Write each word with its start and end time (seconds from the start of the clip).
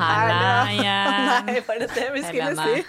Nei, 0.00 1.56
var 1.66 1.80
det 1.82 1.88
det 1.94 2.06
vi 2.14 2.22
skulle 2.24 2.50
Helene. 2.50 2.66
si? 2.66 2.84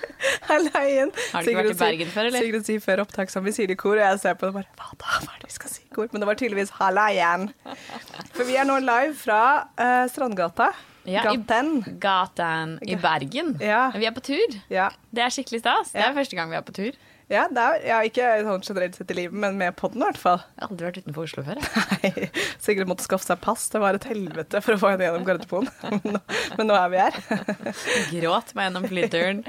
Halleien. 0.49 1.11
Har 1.31 1.43
du 1.43 1.49
ikke 1.51 1.61
vært 1.61 1.73
i 1.73 1.79
Bergen 1.81 2.11
før, 2.13 2.29
eller? 2.29 2.45
Sigrun 2.45 2.65
sier 2.67 2.83
før 2.83 3.03
opptak 3.05 3.33
som 3.33 3.45
vi 3.47 3.53
sier 3.55 3.71
i 3.73 3.77
kor, 3.79 3.97
og 3.97 4.03
jeg 4.03 4.21
ser 4.23 4.37
på 4.39 4.49
det 4.49 4.55
bare 4.59 4.69
Hva 4.79 4.91
da? 4.95 5.17
Hva 5.25 5.35
er 5.35 5.43
det 5.43 5.51
vi 5.51 5.57
skal 5.57 5.73
si 5.73 5.83
i 5.85 5.91
kor? 5.95 6.07
Men 6.13 6.23
det 6.23 6.29
var 6.31 6.39
tydeligvis 6.41 6.73
halleien. 6.79 7.49
For 8.35 8.47
vi 8.47 8.57
er 8.61 8.67
nå 8.69 8.79
live 8.83 9.13
fra 9.19 9.41
uh, 9.79 10.05
Strandgata. 10.11 10.71
Ja, 11.09 11.23
i- 11.31 11.37
Gaten. 11.41 11.71
Gatan 12.01 12.75
i 12.85 12.95
Bergen. 13.01 13.55
Ja. 13.61 13.87
Vi 13.95 14.05
er 14.05 14.13
på 14.13 14.21
tur. 14.25 14.59
Ja. 14.69 14.89
Det 15.09 15.23
er 15.25 15.33
skikkelig 15.33 15.63
stas. 15.63 15.95
Det 15.95 16.03
er 16.05 16.13
første 16.17 16.37
gang 16.37 16.51
vi 16.53 16.59
er 16.59 16.65
på 16.67 16.75
tur. 16.77 16.91
Ja, 17.31 17.45
er, 17.47 17.77
ja, 17.87 17.97
ikke 18.07 18.27
sånn 18.45 18.61
generelt 18.67 18.97
sett 18.99 19.11
i 19.13 19.17
livet, 19.21 19.33
men 19.43 19.57
med 19.57 19.75
podden 19.79 20.03
i 20.03 20.07
hvert 20.09 20.19
fall. 20.19 20.41
Jeg 20.57 20.65
har 20.65 20.73
aldri 20.73 20.87
vært 20.89 20.99
utenfor 21.05 21.23
Oslo 21.29 21.43
før. 21.47 21.61
jeg. 21.63 21.81
Nei, 22.03 22.29
Sigrid 22.61 22.89
måtte 22.91 23.07
skaffe 23.07 23.25
seg 23.29 23.39
pass. 23.43 23.69
Det 23.71 23.81
var 23.81 23.97
et 23.97 24.07
helvete 24.11 24.61
for 24.65 24.75
å 24.75 24.81
få 24.81 24.91
henne 24.93 25.07
gjennom 25.07 25.25
Gardermoen. 25.27 25.69
Men, 25.91 26.17
nå- 26.17 26.23
men 26.59 26.67
nå 26.69 26.75
er 26.77 26.89
vi 26.93 27.01
her. 27.01 27.19
Gråt 28.19 28.53
meg 28.57 28.67
gjennom 28.69 28.87
flyturen. 28.91 29.43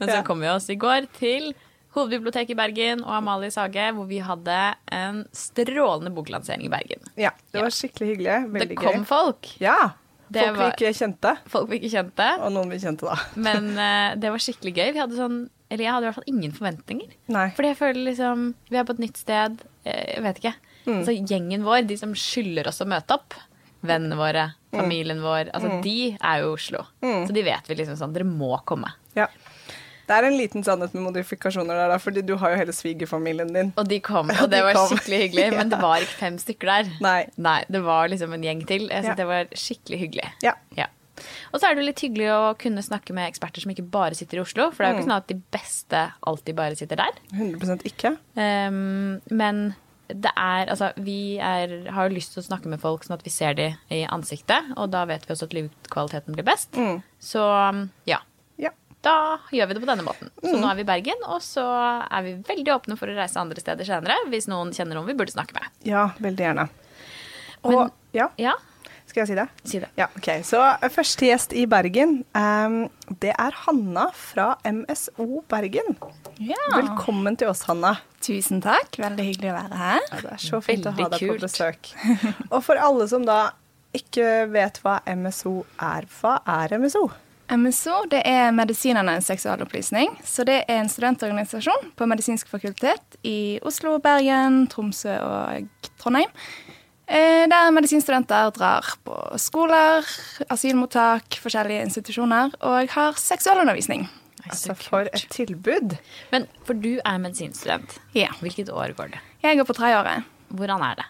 Men 0.00 0.08
så 0.08 0.20
Ja. 0.20 0.22
kom 0.26 0.40
vi 0.40 0.48
oss 0.54 0.68
i 0.70 0.78
går 0.80 1.08
til 1.18 1.52
Hovedbiblioteket 1.96 2.52
i 2.52 2.58
Bergen 2.58 3.00
og 3.06 3.14
Amalies 3.16 3.56
hage, 3.56 3.86
hvor 3.96 4.04
vi 4.10 4.18
hadde 4.20 4.56
en 4.92 5.22
strålende 5.32 6.10
boklansering 6.12 6.66
i 6.66 6.72
Bergen. 6.72 7.00
Ja, 7.16 7.30
det 7.54 7.62
var 7.64 7.72
skikkelig 7.72 8.10
hyggelig. 8.10 8.68
Det 8.68 8.76
kom 8.76 9.00
gøy. 9.00 9.06
folk. 9.08 9.48
Ja. 9.64 9.78
Det 10.28 10.42
Folk 10.42 10.56
var- 10.58 10.72
vi 10.76 10.86
ikke 10.86 10.96
kjente, 10.98 11.32
Folk 11.48 11.68
vi 11.70 11.78
ikke 11.78 11.92
kjente. 11.94 12.26
og 12.42 12.52
noen 12.52 12.68
vi 12.74 12.80
kjente, 12.82 13.06
da. 13.06 13.16
Men 13.36 13.70
uh, 13.78 14.14
det 14.18 14.28
var 14.34 14.42
skikkelig 14.42 14.74
gøy. 14.76 14.92
Vi 14.92 14.98
hadde 15.00 15.16
sånn, 15.16 15.36
eller 15.70 15.84
jeg 15.84 15.92
hadde 15.92 16.04
i 16.04 16.08
hvert 16.10 16.18
fall 16.20 16.30
ingen 16.34 16.52
forventninger. 16.52 17.10
Nei. 17.34 17.48
Fordi 17.56 17.68
jeg 17.72 17.78
føler 17.80 18.04
liksom 18.10 18.46
Vi 18.70 18.76
er 18.78 18.84
på 18.84 18.94
et 18.96 18.98
nytt 19.02 19.16
sted. 19.18 19.62
eh, 19.84 20.14
Jeg 20.14 20.22
vet 20.22 20.38
ikke. 20.42 20.54
Mm. 20.86 20.98
Altså 21.00 21.16
Gjengen 21.26 21.64
vår, 21.66 21.86
de 21.86 21.96
som 21.98 22.12
skylder 22.14 22.68
oss 22.68 22.80
å 22.80 22.86
møte 22.86 23.10
opp, 23.14 23.34
vennene 23.82 24.16
våre, 24.16 24.52
Mm. 24.72 24.80
familien 24.82 25.20
vår, 25.22 25.48
altså 25.54 25.80
de 25.82 26.16
er 26.20 26.40
jo 26.42 26.50
i 26.50 26.54
Oslo. 26.54 26.82
Så 27.00 27.32
de 27.32 27.42
vet 27.42 27.66
vi 27.68 27.74
liksom 27.78 27.96
sånn 27.96 28.12
Dere 28.12 28.24
må 28.28 28.58
komme. 28.64 28.90
Ja. 29.16 29.26
Det 30.06 30.14
er 30.14 30.24
en 30.28 30.36
liten 30.38 30.62
sannhet 30.62 30.92
med 30.94 31.02
modifikasjoner 31.02 31.74
der, 31.74 31.88
da, 31.88 31.96
fordi 31.98 32.22
du 32.24 32.36
har 32.36 32.50
jo 32.52 32.56
hele 32.60 32.72
svigerfamilien 32.72 33.52
din. 33.52 33.72
Og 33.76 33.88
de 33.88 33.98
kom, 34.00 34.28
og 34.42 34.50
det 34.50 34.60
var 34.62 34.74
skikkelig 34.74 35.18
hyggelig. 35.24 35.46
Men 35.58 35.68
det 35.72 35.80
var 35.82 35.96
ikke 36.04 36.18
fem 36.20 36.36
stykker 36.38 36.66
der. 36.70 36.90
Nei. 37.00 37.26
Nei, 37.38 37.64
det 37.68 37.80
var 37.82 38.08
liksom 38.12 38.32
en 38.36 38.42
gjeng 38.46 38.66
til. 38.68 38.86
Jeg 38.88 39.02
synes 39.02 39.08
Ja. 39.08 39.14
det 39.14 39.26
var 39.26 39.44
skikkelig 39.56 39.98
hyggelig. 40.04 40.28
Ja. 40.44 40.52
Ja. 40.76 40.86
Og 41.52 41.60
så 41.60 41.70
er 41.70 41.74
det 41.78 41.84
litt 41.86 42.00
hyggelig 42.04 42.28
å 42.32 42.56
kunne 42.58 42.82
snakke 42.84 43.12
med 43.16 43.30
eksperter 43.32 43.60
som 43.64 43.70
ikke 43.72 43.88
bare 43.90 44.14
sitter 44.14 44.38
i 44.38 44.44
Oslo. 44.44 44.70
For 44.70 44.82
det 44.84 44.88
er 44.88 44.92
jo 44.94 44.98
ikke 45.00 45.08
sånn 45.08 45.16
at 45.16 45.26
de 45.32 45.38
beste 45.54 46.04
alltid 46.26 46.56
bare 46.58 46.76
sitter 46.76 46.96
der. 46.96 47.18
100 47.32 47.82
ikke. 47.88 48.16
Um, 48.36 49.20
men 49.30 49.74
det 50.08 50.30
er 50.38 50.68
Altså, 50.70 50.92
vi 51.02 51.38
er, 51.42 51.88
har 51.90 52.06
jo 52.08 52.14
lyst 52.14 52.32
til 52.36 52.42
å 52.42 52.46
snakke 52.46 52.68
med 52.70 52.78
folk 52.80 53.02
sånn 53.02 53.16
at 53.16 53.24
vi 53.26 53.30
ser 53.34 53.54
de 53.58 53.72
i 53.90 54.04
ansiktet, 54.06 54.68
og 54.76 54.90
da 54.92 55.04
vet 55.04 55.24
vi 55.26 55.34
også 55.34 55.48
at 55.48 55.56
livskvaliteten 55.56 56.36
blir 56.36 56.44
best. 56.46 56.72
Mm. 56.78 57.00
Så 57.18 57.42
ja. 58.06 58.20
Ja. 58.62 58.70
Da 59.02 59.38
gjør 59.50 59.66
vi 59.68 59.74
det 59.74 59.82
på 59.82 59.90
denne 59.90 60.04
måten. 60.06 60.30
Så 60.42 60.52
Mm. 60.54 60.60
nå 60.62 60.70
er 60.70 60.74
vi 60.76 60.82
i 60.82 60.90
Bergen, 60.92 61.20
og 61.26 61.40
så 61.42 61.64
er 62.10 62.22
vi 62.22 62.36
veldig 62.46 62.72
åpne 62.76 62.96
for 62.98 63.06
å 63.08 63.16
reise 63.18 63.36
andre 63.40 63.60
steder 63.60 63.84
senere 63.84 64.14
hvis 64.30 64.46
noen 64.48 64.70
kjenner 64.72 64.94
noen 64.94 65.06
vi 65.10 65.14
burde 65.18 65.34
snakke 65.34 65.54
med. 65.54 65.66
ja, 65.84 66.08
veldig 66.20 66.44
gjerne. 66.46 66.68
Og 67.64 67.72
Men- 67.72 67.90
ja, 68.12 68.28
Ja, 68.38 68.52
skal 69.16 69.24
jeg 69.24 69.30
si 69.30 69.36
det? 69.38 69.70
si 69.70 69.78
det. 69.80 69.88
Ja, 69.96 70.06
ok. 70.12 70.28
Så 70.44 70.60
eh, 70.60 70.90
første 70.92 71.24
gjest 71.24 71.54
i 71.56 71.64
Bergen, 71.70 72.18
um, 72.36 72.74
det 73.22 73.32
er 73.32 73.54
Hanna 73.64 74.10
fra 74.12 74.50
MSO 74.66 75.40
Bergen. 75.48 75.96
Ja. 76.36 76.60
Velkommen 76.74 77.38
til 77.40 77.48
oss, 77.48 77.64
Hanna. 77.64 77.94
Tusen 78.20 78.60
takk. 78.64 78.98
Veldig 79.00 79.24
hyggelig 79.30 79.54
å 79.54 79.56
være 79.56 79.80
her. 79.80 80.02
Ja, 80.10 80.20
det 80.20 80.34
er 80.34 80.42
så 80.44 80.60
fint 80.64 80.84
å 80.84 80.92
ha 80.92 81.06
deg 81.06 81.16
deg 81.16 81.32
på 81.32 81.38
besøk. 81.46 81.94
Og 82.52 82.58
for 82.66 82.76
alle 82.76 83.08
som 83.08 83.24
da 83.24 83.54
ikke 83.96 84.50
vet 84.52 84.82
hva 84.84 84.98
MSO 85.08 85.62
er, 85.80 86.04
hva 86.18 86.36
er 86.58 86.76
MSO? 86.76 87.06
MSO 87.56 88.02
det 88.10 88.20
er 88.28 88.52
Medisinernes 88.52 89.30
seksualopplysning. 89.30 90.12
Så 90.26 90.44
det 90.44 90.64
er 90.66 90.82
en 90.82 90.92
studentorganisasjon 90.92 91.92
på 91.96 92.08
Medisinsk 92.10 92.52
fakultet 92.52 93.16
i 93.24 93.56
Oslo, 93.64 93.96
Bergen, 94.02 94.66
Tromsø 94.68 95.16
og 95.24 95.88
Trondheim. 96.02 96.28
Eh, 97.08 97.46
Der 97.46 97.70
medisinstudenter 97.70 98.50
drar 98.56 98.84
på 99.06 99.14
skoler, 99.38 100.02
asylmottak, 100.50 101.38
forskjellige 101.42 101.84
institusjoner 101.86 102.54
og 102.60 102.88
har 102.96 103.12
seksualundervisning. 103.20 104.08
Altså, 104.46 104.74
for 104.78 105.08
et 105.10 105.26
tilbud. 105.30 105.96
Men 106.32 106.46
for 106.66 106.74
du 106.78 106.96
er 107.04 107.18
medisinstudent. 107.22 107.96
Ja. 108.14 108.28
Hvilket 108.42 108.70
år 108.70 108.92
går 108.98 109.10
det? 109.14 109.20
Jeg 109.42 109.58
går 109.58 109.66
på 109.66 109.74
tredjeåret. 109.78 110.26
Hvordan 110.54 110.82
er 110.86 110.98
det? 111.00 111.06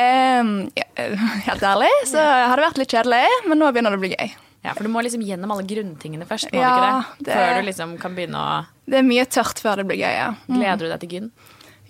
Um, 0.00 0.52
ja, 0.76 0.84
eh, 0.96 1.16
helt 1.48 1.64
ærlig 1.66 1.90
så 2.08 2.20
har 2.22 2.56
det 2.56 2.68
vært 2.68 2.78
litt 2.80 2.92
kjedelig, 2.94 3.24
men 3.48 3.58
nå 3.60 3.72
begynner 3.74 3.96
det 3.96 4.00
å 4.00 4.04
bli 4.04 4.12
gøy. 4.14 4.30
Ja, 4.60 4.74
For 4.76 4.84
du 4.84 4.90
må 4.92 5.00
liksom 5.02 5.22
gjennom 5.24 5.52
alle 5.54 5.64
grunntingene 5.64 6.26
først, 6.28 6.50
må 6.52 6.60
Ja, 6.60 6.68
du 6.68 6.76
ikke 6.76 6.90
det? 6.92 7.24
det- 7.24 7.34
Før 7.36 7.54
du 7.56 7.66
liksom 7.70 7.94
kan 8.00 8.14
begynne 8.16 8.36
å 8.36 8.66
Det 8.90 8.98
er 8.98 9.06
mye 9.08 9.24
tørt 9.24 9.60
før 9.64 9.76
det 9.80 9.86
blir 9.88 9.96
gøy, 10.02 10.12
ja. 10.12 10.34
Gleder 10.50 10.78
du 10.84 10.88
deg 10.90 11.00
til 11.00 11.08
gyn? 11.14 11.30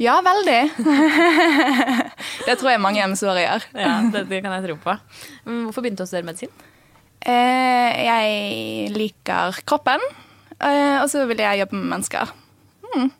Ja, 0.00 0.16
veldig. 0.25 0.61
det 2.47 2.56
tror 2.56 2.71
jeg 2.72 2.81
mange 2.81 3.05
MSO-ere 3.12 3.43
gjør. 3.44 3.65
Ja, 3.77 3.94
det, 4.09 4.25
det 4.31 4.38
kan 4.41 4.55
jeg 4.56 4.71
tro 4.71 4.77
på. 4.81 4.94
Hvorfor 5.44 5.84
begynte 5.84 6.00
du 6.00 6.06
å 6.06 6.09
studere 6.09 6.28
medisin? 6.31 6.53
Eh, 7.21 7.99
jeg 8.06 8.94
liker 8.94 9.59
kroppen, 9.69 10.00
eh, 10.56 10.97
og 11.03 11.09
så 11.12 11.27
vil 11.28 11.43
jeg 11.44 11.61
jobbe 11.61 11.77
med 11.77 11.91
mennesker. 11.93 12.33
Mm. 12.94 13.11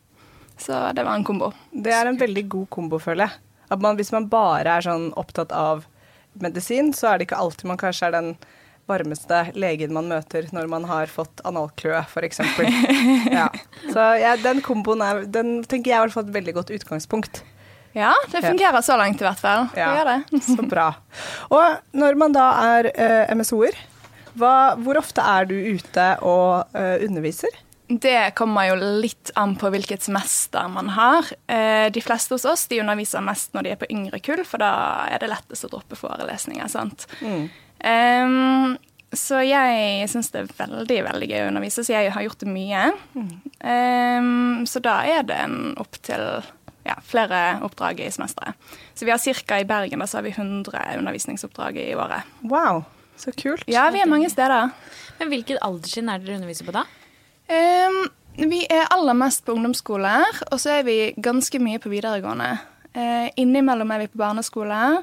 Så 0.61 0.79
det 0.97 1.05
var 1.05 1.19
en 1.19 1.27
kombo. 1.29 1.53
Det 1.69 1.93
er 1.93 2.09
en 2.09 2.21
veldig 2.21 2.47
god 2.57 2.71
kombo, 2.73 3.01
føler 3.03 3.29
jeg. 3.29 3.45
At 3.71 3.85
man, 3.85 4.01
hvis 4.01 4.13
man 4.17 4.31
bare 4.33 4.79
er 4.79 4.89
sånn 4.89 5.11
opptatt 5.21 5.53
av 5.53 5.85
medisin, 6.41 6.95
så 6.97 7.11
er 7.11 7.21
det 7.21 7.29
ikke 7.29 7.43
alltid 7.45 7.69
man 7.69 7.81
kanskje 7.81 8.09
er 8.09 8.17
den 8.17 8.33
varmeste 8.91 9.45
legen 9.57 9.95
man 9.97 10.11
møter 10.11 10.49
når 10.55 10.69
man 10.73 10.85
har 10.91 11.07
fått 11.13 11.41
analkløe, 11.49 12.03
f.eks. 12.11 12.43
Ja. 13.39 13.47
Så 13.91 14.05
ja, 14.21 14.35
den 14.43 14.61
komboen 14.67 15.01
er, 15.07 15.25
den 15.31 15.61
tenker 15.71 15.95
jeg 15.95 16.03
er 16.11 16.21
et 16.25 16.35
veldig 16.37 16.57
godt 16.61 16.75
utgangspunkt. 16.75 17.43
Ja, 17.97 18.13
det 18.31 18.45
fungerer 18.45 18.85
så 18.87 18.95
langt 19.01 19.19
i 19.23 19.27
hvert 19.27 19.41
fall. 19.43 19.65
Ja. 19.75 20.21
Så 20.47 20.63
bra. 20.71 20.91
Og 21.51 21.81
når 21.99 22.19
man 22.21 22.37
da 22.37 22.51
er 22.77 22.91
eh, 22.95 23.33
MSO-er, 23.35 23.75
hvor 24.39 25.01
ofte 25.01 25.25
er 25.27 25.49
du 25.51 25.57
ute 25.57 26.05
og 26.23 26.77
eh, 26.79 27.01
underviser? 27.07 27.51
Det 27.91 28.31
kommer 28.39 28.69
jo 28.69 28.77
litt 29.03 29.33
an 29.35 29.57
på 29.59 29.67
hvilket 29.75 30.05
semester 30.07 30.69
man 30.71 30.93
har. 30.95 31.27
Eh, 31.51 31.89
De 31.91 32.03
fleste 32.05 32.37
hos 32.37 32.45
oss 32.47 32.69
de 32.71 32.79
underviser 32.85 33.25
mest 33.27 33.51
når 33.57 33.67
de 33.67 33.73
er 33.75 33.81
på 33.81 33.89
yngre 33.91 34.21
kull, 34.23 34.45
for 34.47 34.63
da 34.63 34.71
er 35.11 35.19
det 35.25 35.33
lettest 35.33 35.67
å 35.67 35.73
droppe 35.73 35.99
forelesninger. 35.99 36.71
sant? 36.71 37.09
Em, 37.81 38.77
så 39.17 39.41
jeg 39.43 40.07
syns 40.13 40.31
det 40.31 40.45
er 40.45 40.53
veldig 40.61 41.01
veldig 41.09 41.29
gøy 41.33 41.41
å 41.43 41.51
undervise, 41.51 41.83
så 41.83 41.97
jeg 41.97 42.13
har 42.15 42.25
gjort 42.27 42.45
det 42.45 42.51
mye. 42.53 42.85
Um, 43.19 44.63
så 44.71 44.83
da 44.85 45.01
er 45.09 45.25
det 45.27 45.39
en 45.49 45.57
opptil 45.83 46.45
ja, 46.87 46.95
flere 47.05 47.59
oppdrag 47.67 48.01
i 48.05 48.11
semesteret. 48.15 48.55
Så 48.95 49.09
vi 49.09 49.13
har 49.13 49.19
ca. 49.19 49.59
i 49.59 49.67
Bergen 49.67 50.03
da, 50.03 50.07
så 50.07 50.21
har 50.21 50.29
vi 50.29 50.35
100 50.37 50.95
undervisningsoppdrag 51.01 51.81
i 51.83 51.91
året. 51.99 52.31
Wow, 52.47 52.85
så 53.19 53.35
kult. 53.35 53.67
Ja, 53.71 53.89
vi 53.91 54.03
er 54.03 54.11
mange 54.11 54.31
steder. 54.31 54.71
Men 55.19 55.33
Hvilket 55.33 55.61
alderstrinn 55.65 56.09
er 56.09 56.23
dere 56.23 56.39
underviser 56.39 56.69
på 56.69 56.77
da? 56.77 56.87
Um, 57.51 58.05
vi 58.51 58.63
er 58.71 58.87
aller 58.95 59.19
mest 59.19 59.43
på 59.45 59.57
ungdomsskoler, 59.59 60.45
og 60.53 60.61
så 60.63 60.79
er 60.79 60.87
vi 60.87 60.99
ganske 61.19 61.59
mye 61.61 61.83
på 61.83 61.91
videregående. 61.93 62.53
Uh, 62.95 63.27
innimellom 63.39 63.91
er 63.91 64.05
vi 64.05 64.13
på 64.13 64.23
barneskole. 64.23 65.03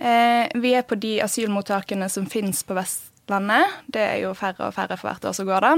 Eh, 0.00 0.48
vi 0.60 0.72
er 0.74 0.86
på 0.88 0.96
de 1.00 1.18
asylmottakene 1.24 2.08
som 2.12 2.26
finnes 2.30 2.62
på 2.64 2.76
Vestlandet. 2.78 3.78
Det 3.92 4.02
er 4.02 4.18
jo 4.24 4.34
færre 4.38 4.70
og 4.70 4.76
færre 4.76 4.96
for 4.96 5.10
hvert 5.10 5.28
år 5.28 5.36
som 5.36 5.48
går, 5.48 5.66
da. 5.66 5.74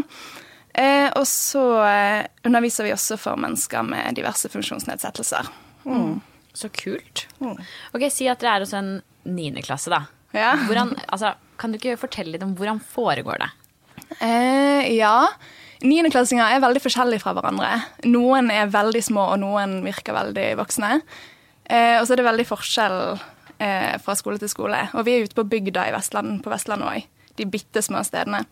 Eh, 0.73 1.09
og 1.19 1.27
så 1.29 1.65
eh, 1.85 2.27
underviser 2.49 2.87
vi 2.87 2.95
også 2.95 3.19
for 3.21 3.41
mennesker 3.41 3.85
med 3.85 4.17
diverse 4.17 4.49
funksjonsnedsettelser. 4.53 5.51
Så 6.53 6.69
kult. 6.77 7.27
Ok, 7.43 8.07
Si 8.13 8.29
at 8.31 8.41
dere 8.45 8.61
er 8.61 8.67
hos 8.67 8.75
en 8.77 8.95
niendeklasse, 9.29 9.91
da. 9.93 10.05
Ja. 10.37 10.55
Hvordan, 10.69 10.95
altså, 11.13 11.35
kan 11.61 11.73
du 11.73 11.81
ikke 11.81 11.99
fortelle 12.01 12.35
litt 12.35 12.45
om 12.45 12.55
hvordan 12.57 12.81
foregår 12.81 13.43
det? 13.43 13.51
Eh, 14.21 14.95
ja. 14.97 15.29
Niendeklassinger 15.83 16.47
er 16.47 16.63
veldig 16.63 16.83
forskjellige 16.85 17.25
fra 17.25 17.35
hverandre. 17.37 17.71
Noen 18.07 18.53
er 18.55 18.71
veldig 18.73 19.03
små, 19.03 19.27
og 19.35 19.43
noen 19.43 19.81
virker 19.85 20.15
veldig 20.15 20.49
voksne. 20.61 21.01
Eh, 21.67 21.99
og 21.99 22.07
så 22.07 22.15
er 22.15 22.23
det 22.23 22.29
veldig 22.29 22.47
forskjell 22.49 22.99
eh, 23.63 23.95
fra 24.03 24.17
skole 24.19 24.43
til 24.43 24.51
skole. 24.51 24.81
Og 24.97 25.07
vi 25.07 25.17
er 25.17 25.27
ute 25.27 25.39
på 25.39 25.47
bygda 25.49 25.87
i 25.89 25.95
Vestland, 25.95 26.41
på 26.43 26.53
Vestlandet 26.53 26.91
òg. 26.91 27.09
De 27.39 27.49
bitte 27.49 27.83
små 27.85 28.03
stedene. 28.05 28.43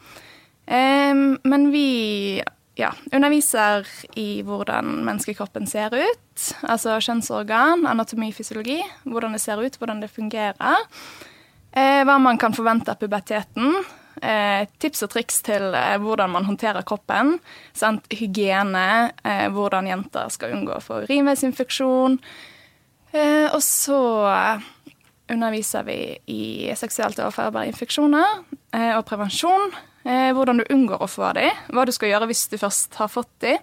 Eh, 0.71 1.13
men 1.43 1.69
vi 1.75 2.41
ja, 2.81 2.91
underviser 3.13 3.89
i 4.19 4.41
hvordan 4.47 5.03
menneskekroppen 5.05 5.69
ser 5.69 5.95
ut. 5.95 6.45
Altså 6.63 6.97
kjønnsorgan, 7.03 7.85
anatomi, 7.91 8.31
fysiologi. 8.37 8.81
Hvordan 9.05 9.37
det 9.37 9.43
ser 9.43 9.61
ut, 9.61 9.79
hvordan 9.81 10.03
det 10.05 10.13
fungerer. 10.13 10.87
Eh, 11.71 12.03
hva 12.07 12.19
man 12.23 12.39
kan 12.41 12.55
forvente 12.57 12.93
av 12.93 13.01
puberteten. 13.03 13.83
Eh, 14.21 14.67
tips 14.83 15.05
og 15.07 15.13
triks 15.15 15.39
til 15.47 15.71
eh, 15.77 15.97
hvordan 16.03 16.33
man 16.35 16.49
håndterer 16.49 16.87
kroppen. 16.87 17.37
Sant? 17.77 18.09
Hygiene. 18.13 19.13
Eh, 19.25 19.47
hvordan 19.53 19.91
jenter 19.91 20.33
skal 20.33 20.57
unngå 20.57 20.79
å 20.79 20.85
få 20.85 21.05
urinveisinfeksjon. 21.05 22.19
Eh, 23.11 23.49
og 23.51 23.63
så 23.65 24.01
underviser 25.33 25.87
vi 25.87 25.99
i 26.31 26.43
seksuelt 26.79 27.19
overførbare 27.21 27.71
infeksjoner 27.71 28.43
eh, 28.77 28.93
og 28.97 29.05
prevensjon. 29.09 29.71
Eh, 30.05 30.31
hvordan 30.37 30.63
du 30.63 30.67
unngår 30.73 31.03
å 31.05 31.11
få 31.11 31.33
dem, 31.37 31.65
hva 31.75 31.87
du 31.87 31.93
skal 31.95 32.15
gjøre 32.15 32.31
hvis 32.31 32.47
du 32.53 32.59
først 32.61 33.01
har 33.01 33.13
fått 33.13 33.33
dem. 33.45 33.59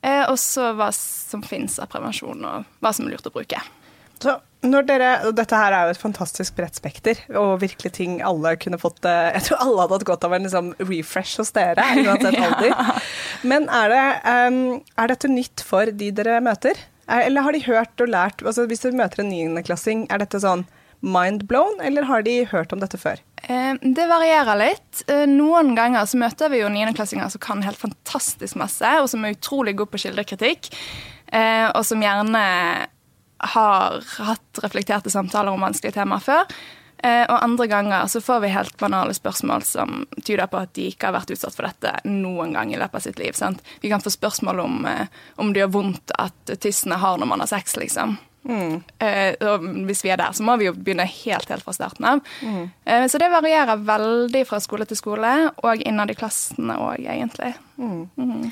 og 0.00 0.38
så 0.40 0.70
hva 0.72 0.86
som 0.96 1.42
fins 1.44 1.74
av 1.82 1.90
prevensjon, 1.92 2.40
og 2.40 2.64
hva 2.80 2.92
som 2.96 3.04
er 3.04 3.12
lurt 3.12 3.26
å 3.28 3.34
bruke. 3.34 3.58
Så 4.20 4.36
når 4.68 4.84
dere, 4.88 5.10
og 5.24 5.36
Dette 5.38 5.56
her 5.56 5.72
er 5.72 5.88
jo 5.88 5.94
et 5.94 6.02
fantastisk 6.02 6.56
bredt 6.58 6.76
spekter, 6.76 7.22
og 7.32 7.62
virkelig 7.62 7.94
ting 7.96 8.18
alle 8.24 8.52
kunne 8.60 8.80
fått 8.80 9.06
eh, 9.08 9.32
Jeg 9.38 9.46
tror 9.48 9.62
alle 9.64 9.86
hadde 9.86 9.96
hatt 9.96 10.08
godt 10.10 10.26
av 10.28 10.36
en 10.36 10.44
liksom, 10.44 10.70
refresh 10.90 11.40
hos 11.40 11.52
dere, 11.56 11.86
uansett 12.04 12.36
alder. 12.46 13.06
Men 13.48 13.68
er, 13.72 13.94
det, 13.94 14.04
um, 14.28 14.60
er 15.00 15.14
dette 15.14 15.32
nytt 15.32 15.64
for 15.64 15.92
de 16.02 16.10
dere 16.12 16.42
møter? 16.44 16.82
Eller 17.10 17.42
har 17.42 17.56
de 17.56 17.64
hørt 17.64 18.02
og 18.02 18.12
lært 18.12 18.44
altså 18.46 18.68
Hvis 18.70 18.84
du 18.84 18.92
møter 18.94 19.24
en 19.24 19.32
niendeklassing, 19.32 20.06
er 20.10 20.22
dette 20.22 20.40
sånn 20.42 20.66
mind 21.00 21.46
blown, 21.48 21.78
eller 21.80 22.04
har 22.04 22.22
de 22.22 22.42
hørt 22.44 22.74
om 22.74 22.80
dette 22.82 22.98
før? 23.00 23.20
Eh, 23.42 23.72
det 23.80 24.04
varierer 24.10 24.58
litt. 24.60 25.02
Eh, 25.08 25.24
noen 25.30 25.72
ganger 25.78 26.04
så 26.04 26.20
møter 26.20 26.52
vi 26.52 26.60
jo 26.60 26.68
niendeklassinger 26.72 27.30
som 27.32 27.40
kan 27.40 27.64
helt 27.64 27.80
fantastisk 27.80 28.58
masse, 28.60 28.90
og 29.00 29.08
som 29.08 29.24
er 29.24 29.32
utrolig 29.32 29.78
gode 29.78 29.94
på 29.94 30.02
kildekritikk, 30.04 30.68
eh, 31.32 31.70
og 31.70 31.80
som 31.88 32.04
gjerne 32.04 32.44
har 33.54 34.12
hatt 34.28 34.60
reflekterte 34.60 35.12
samtaler 35.12 35.54
om 35.54 35.64
vanskelige 35.64 35.96
temaer 35.96 36.20
før. 36.20 36.60
Og 37.00 37.36
andre 37.36 37.66
ganger 37.70 38.08
så 38.12 38.20
får 38.20 38.42
vi 38.42 38.52
helt 38.52 38.74
banale 38.80 39.14
spørsmål 39.16 39.62
som 39.64 40.02
tyder 40.20 40.50
på 40.52 40.60
at 40.60 40.74
de 40.76 40.88
ikke 40.90 41.08
har 41.08 41.14
vært 41.16 41.32
utsatt 41.32 41.56
for 41.56 41.68
dette 41.68 41.94
noen 42.04 42.52
gang 42.56 42.74
i 42.74 42.80
løpet 42.80 43.00
av 43.00 43.06
sitt 43.06 43.20
liv. 43.22 43.32
Sant? 43.38 43.62
Vi 43.80 43.88
kan 43.88 44.04
få 44.04 44.12
spørsmål 44.12 44.60
om 44.66 44.82
om 45.40 45.52
det 45.54 45.62
gjør 45.62 45.72
vondt 45.78 46.12
at 46.20 46.52
tissen 46.60 46.92
er 46.92 47.00
hard 47.00 47.22
når 47.22 47.32
man 47.32 47.44
har 47.44 47.48
sex, 47.50 47.78
liksom. 47.80 48.18
Mm. 48.40 48.78
og 49.44 49.64
hvis 49.84 50.00
vi 50.00 50.10
er 50.14 50.16
der, 50.16 50.32
så 50.32 50.44
må 50.46 50.54
vi 50.56 50.64
jo 50.64 50.72
begynne 50.72 51.04
helt, 51.04 51.48
helt 51.52 51.64
fra 51.64 51.74
starten 51.76 52.06
av. 52.08 52.22
Mm. 52.40 52.70
Så 53.12 53.20
det 53.20 53.28
varierer 53.32 53.82
veldig 53.84 54.44
fra 54.48 54.60
skole 54.64 54.86
til 54.88 54.98
skole, 54.98 55.32
og 55.60 55.84
innad 55.84 56.12
i 56.12 56.16
klassene 56.18 56.78
òg, 56.80 57.04
egentlig. 57.04 57.52
Mm. 57.76 58.08
mm. 58.16 58.50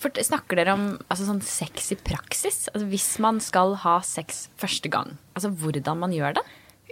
For, 0.00 0.12
snakker 0.14 0.60
dere 0.60 0.76
om 0.76 0.86
altså, 1.08 1.26
sånn 1.28 1.42
sex 1.44 1.90
i 1.94 1.98
praksis? 2.00 2.66
Altså, 2.72 2.86
hvis 2.92 3.10
man 3.22 3.40
skal 3.44 3.78
ha 3.84 3.98
sex 4.06 4.48
første 4.60 4.92
gang, 4.92 5.16
altså 5.34 5.52
hvordan 5.52 6.04
man 6.04 6.14
gjør 6.16 6.40
det? 6.40 6.46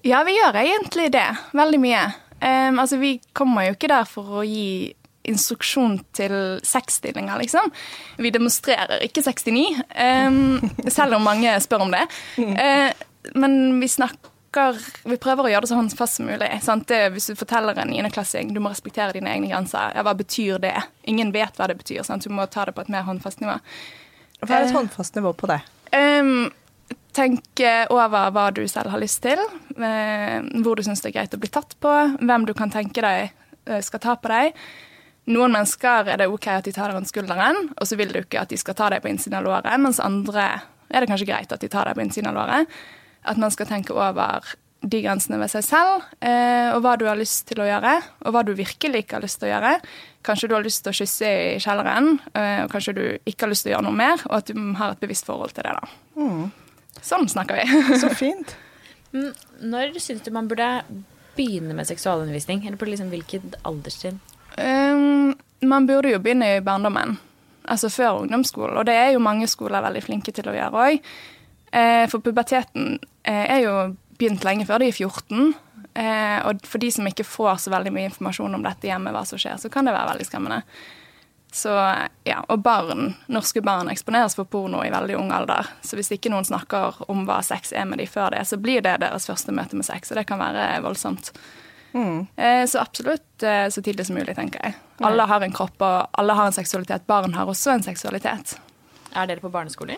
Ja, 0.07 0.23
vi 0.27 0.37
gjør 0.37 0.61
egentlig 0.61 1.11
det. 1.15 1.27
Veldig 1.57 1.81
mye. 1.83 2.05
Um, 2.39 2.79
altså, 2.79 3.01
vi 3.01 3.19
kommer 3.33 3.67
jo 3.67 3.75
ikke 3.75 3.91
der 3.91 4.07
for 4.09 4.41
å 4.41 4.47
gi 4.47 4.95
instruksjon 5.29 5.99
til 6.17 6.35
sexstillinger, 6.65 7.37
liksom. 7.43 7.73
Vi 8.17 8.33
demonstrerer 8.33 9.03
ikke 9.05 9.25
69, 9.27 9.67
um, 10.29 10.57
selv 10.97 11.19
om 11.19 11.27
mange 11.27 11.53
spør 11.65 11.85
om 11.89 11.95
det. 11.95 12.07
Uh, 12.39 12.91
men 13.35 13.81
vi 13.83 13.91
snakker 13.91 14.35
vi 15.05 15.19
prøver 15.21 15.45
å 15.45 15.51
gjøre 15.53 15.67
det 15.67 15.69
så 15.71 15.77
håndfast 15.77 16.19
som 16.19 16.27
mulig. 16.27 16.49
Det, 16.89 17.01
hvis 17.13 17.29
du 17.31 17.37
forteller 17.39 17.77
en 17.79 17.91
niendeklassing 17.93 18.55
du 18.55 18.63
må 18.65 18.73
respektere 18.73 19.15
dine 19.15 19.31
egne 19.31 19.51
grenser, 19.53 19.93
ja, 19.95 20.03
hva 20.03 20.15
betyr 20.19 20.59
det? 20.63 20.75
Ingen 21.13 21.31
vet 21.35 21.61
hva 21.61 21.69
det 21.69 21.77
betyr. 21.79 22.01
Sant? 22.07 22.25
Du 22.25 22.33
må 22.35 22.47
ta 22.51 22.65
det 22.67 22.75
på 22.75 22.83
et 22.83 22.91
mer 22.93 23.05
håndfast 23.07 23.43
nivå. 23.45 23.59
Hva 24.41 24.49
er 24.57 24.65
et 24.65 24.73
uh, 24.73 24.79
håndfast 24.81 25.19
nivå 25.19 25.35
på 25.37 25.51
det? 25.53 25.61
Um, 25.93 26.49
tenke 27.19 27.73
over 27.93 28.31
hva 28.35 28.49
du 28.55 28.63
selv 28.71 28.93
har 28.95 29.03
lyst 29.03 29.25
til. 29.27 29.43
Uh, 29.77 30.39
hvor 30.65 30.79
du 30.79 30.87
syns 30.87 31.03
det 31.05 31.13
er 31.13 31.19
greit 31.21 31.35
å 31.35 31.43
bli 31.43 31.51
tatt 31.53 31.77
på. 31.83 31.95
Hvem 32.23 32.49
du 32.49 32.55
kan 32.57 32.73
tenke 32.73 33.05
deg 33.05 33.35
skal 33.85 34.01
ta 34.01 34.15
på 34.17 34.31
deg. 34.33 34.55
Noen 35.29 35.53
mennesker 35.53 36.09
er 36.09 36.23
det 36.23 36.29
OK 36.33 36.47
at 36.55 36.65
de 36.65 36.73
tar 36.73 36.89
deg 36.89 36.97
rundt 36.97 37.11
skulderen, 37.11 37.67
og 37.77 37.85
så 37.85 37.99
vil 38.01 38.15
du 38.15 38.23
ikke 38.23 38.41
at 38.41 38.49
de 38.49 38.57
skal 38.57 38.77
ta 38.79 38.89
deg 38.95 39.03
på 39.05 39.11
innsiden 39.11 39.37
av 39.37 39.45
låret, 39.45 39.75
mens 39.83 40.01
andre 40.01 40.47
er 40.89 41.05
det 41.05 41.11
kanskje 41.11 41.29
greit 41.29 41.53
at 41.53 41.61
de 41.61 41.69
tar 41.69 41.85
deg 41.85 41.99
på 41.99 42.05
innsiden 42.07 42.31
av 42.31 42.39
låret. 42.39 42.79
At 43.29 43.41
man 43.41 43.53
skal 43.53 43.69
tenke 43.69 43.93
over 43.93 44.55
de 44.79 45.01
grensene 45.03 45.41
ved 45.41 45.51
seg 45.53 45.67
selv, 45.67 46.07
eh, 46.23 46.71
og 46.73 46.81
hva 46.85 46.95
du 46.97 47.05
har 47.09 47.19
lyst 47.19 47.49
til 47.51 47.61
å 47.61 47.67
gjøre, 47.67 47.97
og 48.25 48.35
hva 48.35 48.45
du 48.47 48.55
virkelig 48.57 49.03
ikke 49.05 49.19
har 49.19 49.27
lyst 49.27 49.41
til 49.43 49.51
å 49.51 49.53
gjøre. 49.53 49.75
Kanskje 50.25 50.49
du 50.49 50.55
har 50.55 50.65
lyst 50.65 50.85
til 50.87 50.95
å 50.95 50.99
kysse 51.01 51.33
i 51.35 51.59
kjelleren, 51.61 52.21
eh, 52.33 52.63
og 52.65 52.73
kanskje 52.73 52.95
du 52.95 53.05
ikke 53.27 53.45
har 53.45 53.53
lyst 53.53 53.67
til 53.67 53.73
å 53.73 53.77
gjøre 53.77 53.89
noe 53.89 53.99
mer, 53.99 54.23
og 54.31 54.37
at 54.39 54.55
du 54.55 54.63
har 54.79 54.95
et 54.95 55.03
bevisst 55.03 55.29
forhold 55.29 55.53
til 55.53 55.67
det. 55.67 55.75
da. 55.77 56.23
Mm. 56.23 56.68
Sånn 57.05 57.29
snakker 57.31 57.61
vi. 57.61 57.99
Så 58.03 58.11
fint. 58.17 58.57
Mm, 59.13 59.31
når 59.73 59.97
syns 60.03 60.25
du 60.25 60.33
man 60.35 60.49
burde 60.51 60.67
begynne 61.39 61.77
med 61.77 61.87
seksualundervisning, 61.89 62.65
eller 62.67 62.81
på 62.81 62.89
liksom 62.89 63.13
hvilket 63.13 63.57
alderstrinn? 63.69 64.19
Um, 64.59 65.37
man 65.61 65.87
burde 65.87 66.13
jo 66.13 66.21
begynne 66.23 66.57
i 66.57 66.65
barndommen, 66.65 67.17
altså 67.69 67.91
før 67.93 68.25
ungdomsskolen. 68.25 68.77
Og 68.81 68.87
det 68.89 68.97
er 68.99 69.13
jo 69.15 69.23
mange 69.23 69.49
skoler 69.51 69.85
veldig 69.85 70.03
flinke 70.05 70.35
til 70.35 70.51
å 70.51 70.57
gjøre 70.57 70.85
òg. 70.89 71.09
Eh, 71.73 72.05
for 72.09 72.25
puberteten 72.25 72.97
eh, 73.29 73.45
er 73.45 73.59
jo 73.67 73.75
begynt 74.19 74.45
lenge 74.47 74.67
før 74.69 74.83
de 74.83 74.89
er 74.91 74.97
14. 74.97 75.51
Eh, 75.99 76.39
og 76.49 76.63
for 76.67 76.83
de 76.83 76.91
som 76.95 77.07
ikke 77.09 77.27
får 77.27 77.65
så 77.65 77.73
veldig 77.75 77.93
mye 77.95 78.09
informasjon 78.11 78.57
om 78.57 78.65
dette 78.65 78.89
hjemme, 78.89 79.13
hva 79.15 79.25
som 79.29 79.41
skjer, 79.41 79.59
så 79.61 79.71
kan 79.73 79.89
det 79.89 79.95
være 79.97 80.15
veldig 80.15 80.29
skremmende. 80.29 80.63
Så, 81.53 81.73
ja, 82.29 82.43
Og 82.49 82.61
barn, 82.61 83.15
norske 83.33 83.63
barn 83.65 83.89
eksponeres 83.89 84.37
for 84.37 84.45
porno 84.45 84.83
i 84.85 84.91
veldig 84.93 85.17
ung 85.17 85.33
alder. 85.33 85.67
Så 85.81 85.97
hvis 85.97 86.13
ikke 86.13 86.31
noen 86.33 86.45
snakker 86.45 87.01
om 87.09 87.25
hva 87.29 87.41
sex 87.43 87.73
er 87.73 87.89
med 87.89 88.03
de 88.03 88.07
før 88.07 88.35
det, 88.37 88.45
så 88.49 88.61
blir 88.61 88.85
det 88.85 88.99
deres 89.01 89.27
første 89.31 89.55
møte 89.57 89.79
med 89.79 89.89
sex, 89.89 90.13
og 90.13 90.21
det 90.21 90.27
kan 90.29 90.43
være 90.43 90.69
voldsomt. 90.85 91.33
Mm. 91.93 92.27
Eh, 92.37 92.67
så 92.67 92.79
absolutt 92.79 93.43
eh, 93.43 93.69
så 93.69 93.83
tidlig 93.83 94.07
som 94.07 94.19
mulig, 94.21 94.37
tenker 94.37 94.61
jeg. 94.63 94.77
Alle 95.01 95.25
har 95.31 95.43
en 95.43 95.55
kropp, 95.55 95.81
og 95.81 96.21
alle 96.21 96.37
har 96.37 96.51
en 96.51 96.57
seksualitet. 96.57 97.07
Barn 97.09 97.35
har 97.35 97.49
også 97.49 97.73
en 97.75 97.87
seksualitet. 97.87 98.59
Er 99.17 99.31
dere 99.31 99.41
på 99.41 99.51
barneskoler? 99.53 99.97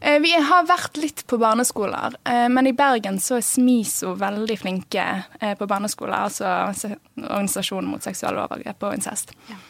Eh, 0.00 0.18
vi 0.20 0.34
har 0.34 0.66
vært 0.66 0.98
litt 0.98 1.22
på 1.30 1.38
barneskoler, 1.38 2.18
men 2.50 2.66
i 2.66 2.74
Bergen 2.74 3.20
så 3.22 3.38
er 3.38 3.46
Smiso 3.46 4.16
veldig 4.18 4.58
flinke 4.58 5.06
på 5.38 5.70
barneskoler. 5.70 6.16
Altså 6.26 6.96
Organisasjonen 7.20 7.92
mot 7.92 8.02
seksuelle 8.02 8.42
overgrep 8.42 8.88
og 8.88 8.96
incest. 8.98 9.36
Ja. 9.52 9.60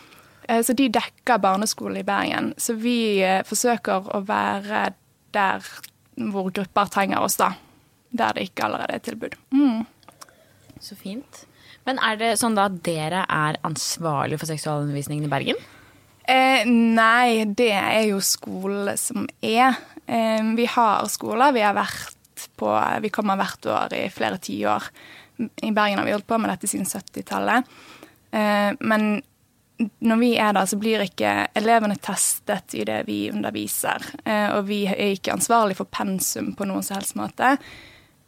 Så 0.51 0.75
de 0.75 0.89
dekker 0.91 1.39
barneskolen 1.39 2.01
i 2.01 2.07
Bergen. 2.07 2.49
Så 2.59 2.75
vi 2.75 3.23
forsøker 3.47 4.09
å 4.11 4.19
være 4.27 4.89
der 5.31 5.67
hvor 6.33 6.51
grupper 6.51 6.91
trenger 6.91 7.23
oss, 7.23 7.39
da. 7.39 7.53
Der 8.11 8.35
det 8.35 8.49
ikke 8.49 8.67
allerede 8.67 8.97
er 8.99 9.05
tilbud. 9.05 9.37
Mm. 9.55 9.85
Så 10.83 10.97
fint. 10.99 11.45
Men 11.89 12.01
er 12.05 12.19
det 12.21 12.33
sånn 12.41 12.57
da 12.59 12.67
at 12.69 12.81
dere 12.85 13.25
er 13.25 13.61
ansvarlig 13.67 14.41
for 14.41 14.51
seksualundervisningen 14.51 15.29
i 15.29 15.33
Bergen? 15.33 15.61
Eh, 16.31 16.67
nei, 16.69 17.47
det 17.59 17.73
er 17.75 18.05
jo 18.11 18.21
skole 18.25 18.97
som 19.01 19.27
er. 19.43 19.79
Eh, 20.07 20.43
vi 20.57 20.67
har 20.71 21.09
skoler. 21.11 21.55
Vi 21.57 21.65
har 21.65 21.77
vært 21.79 22.17
på 22.57 22.73
Vi 23.05 23.11
kommer 23.13 23.37
hvert 23.37 23.67
år 23.69 23.95
i 23.97 24.05
flere 24.13 24.39
tiår. 24.41 24.87
I 25.41 25.73
Bergen 25.77 25.99
har 26.01 26.07
vi 26.07 26.15
holdt 26.15 26.29
på 26.29 26.39
med 26.41 26.53
dette 26.53 26.69
siden 26.69 26.89
70-tallet. 26.89 27.69
Eh, 28.33 28.71
men 28.81 29.23
når 29.81 30.21
vi 30.21 30.33
er 30.37 30.53
der, 30.57 30.67
så 30.69 30.79
blir 30.81 31.05
ikke 31.05 31.35
elevene 31.57 31.97
testet 32.03 32.75
i 32.77 32.85
det 32.89 33.03
vi 33.09 33.23
underviser. 33.33 34.05
Eh, 34.25 34.49
og 34.57 34.67
vi 34.69 34.83
er 34.91 35.15
ikke 35.15 35.35
ansvarlig 35.37 35.79
for 35.79 35.89
pensum 35.89 36.53
på 36.57 36.69
noen 36.69 36.85
som 36.87 36.99
helst 36.99 37.17
måte. 37.19 37.55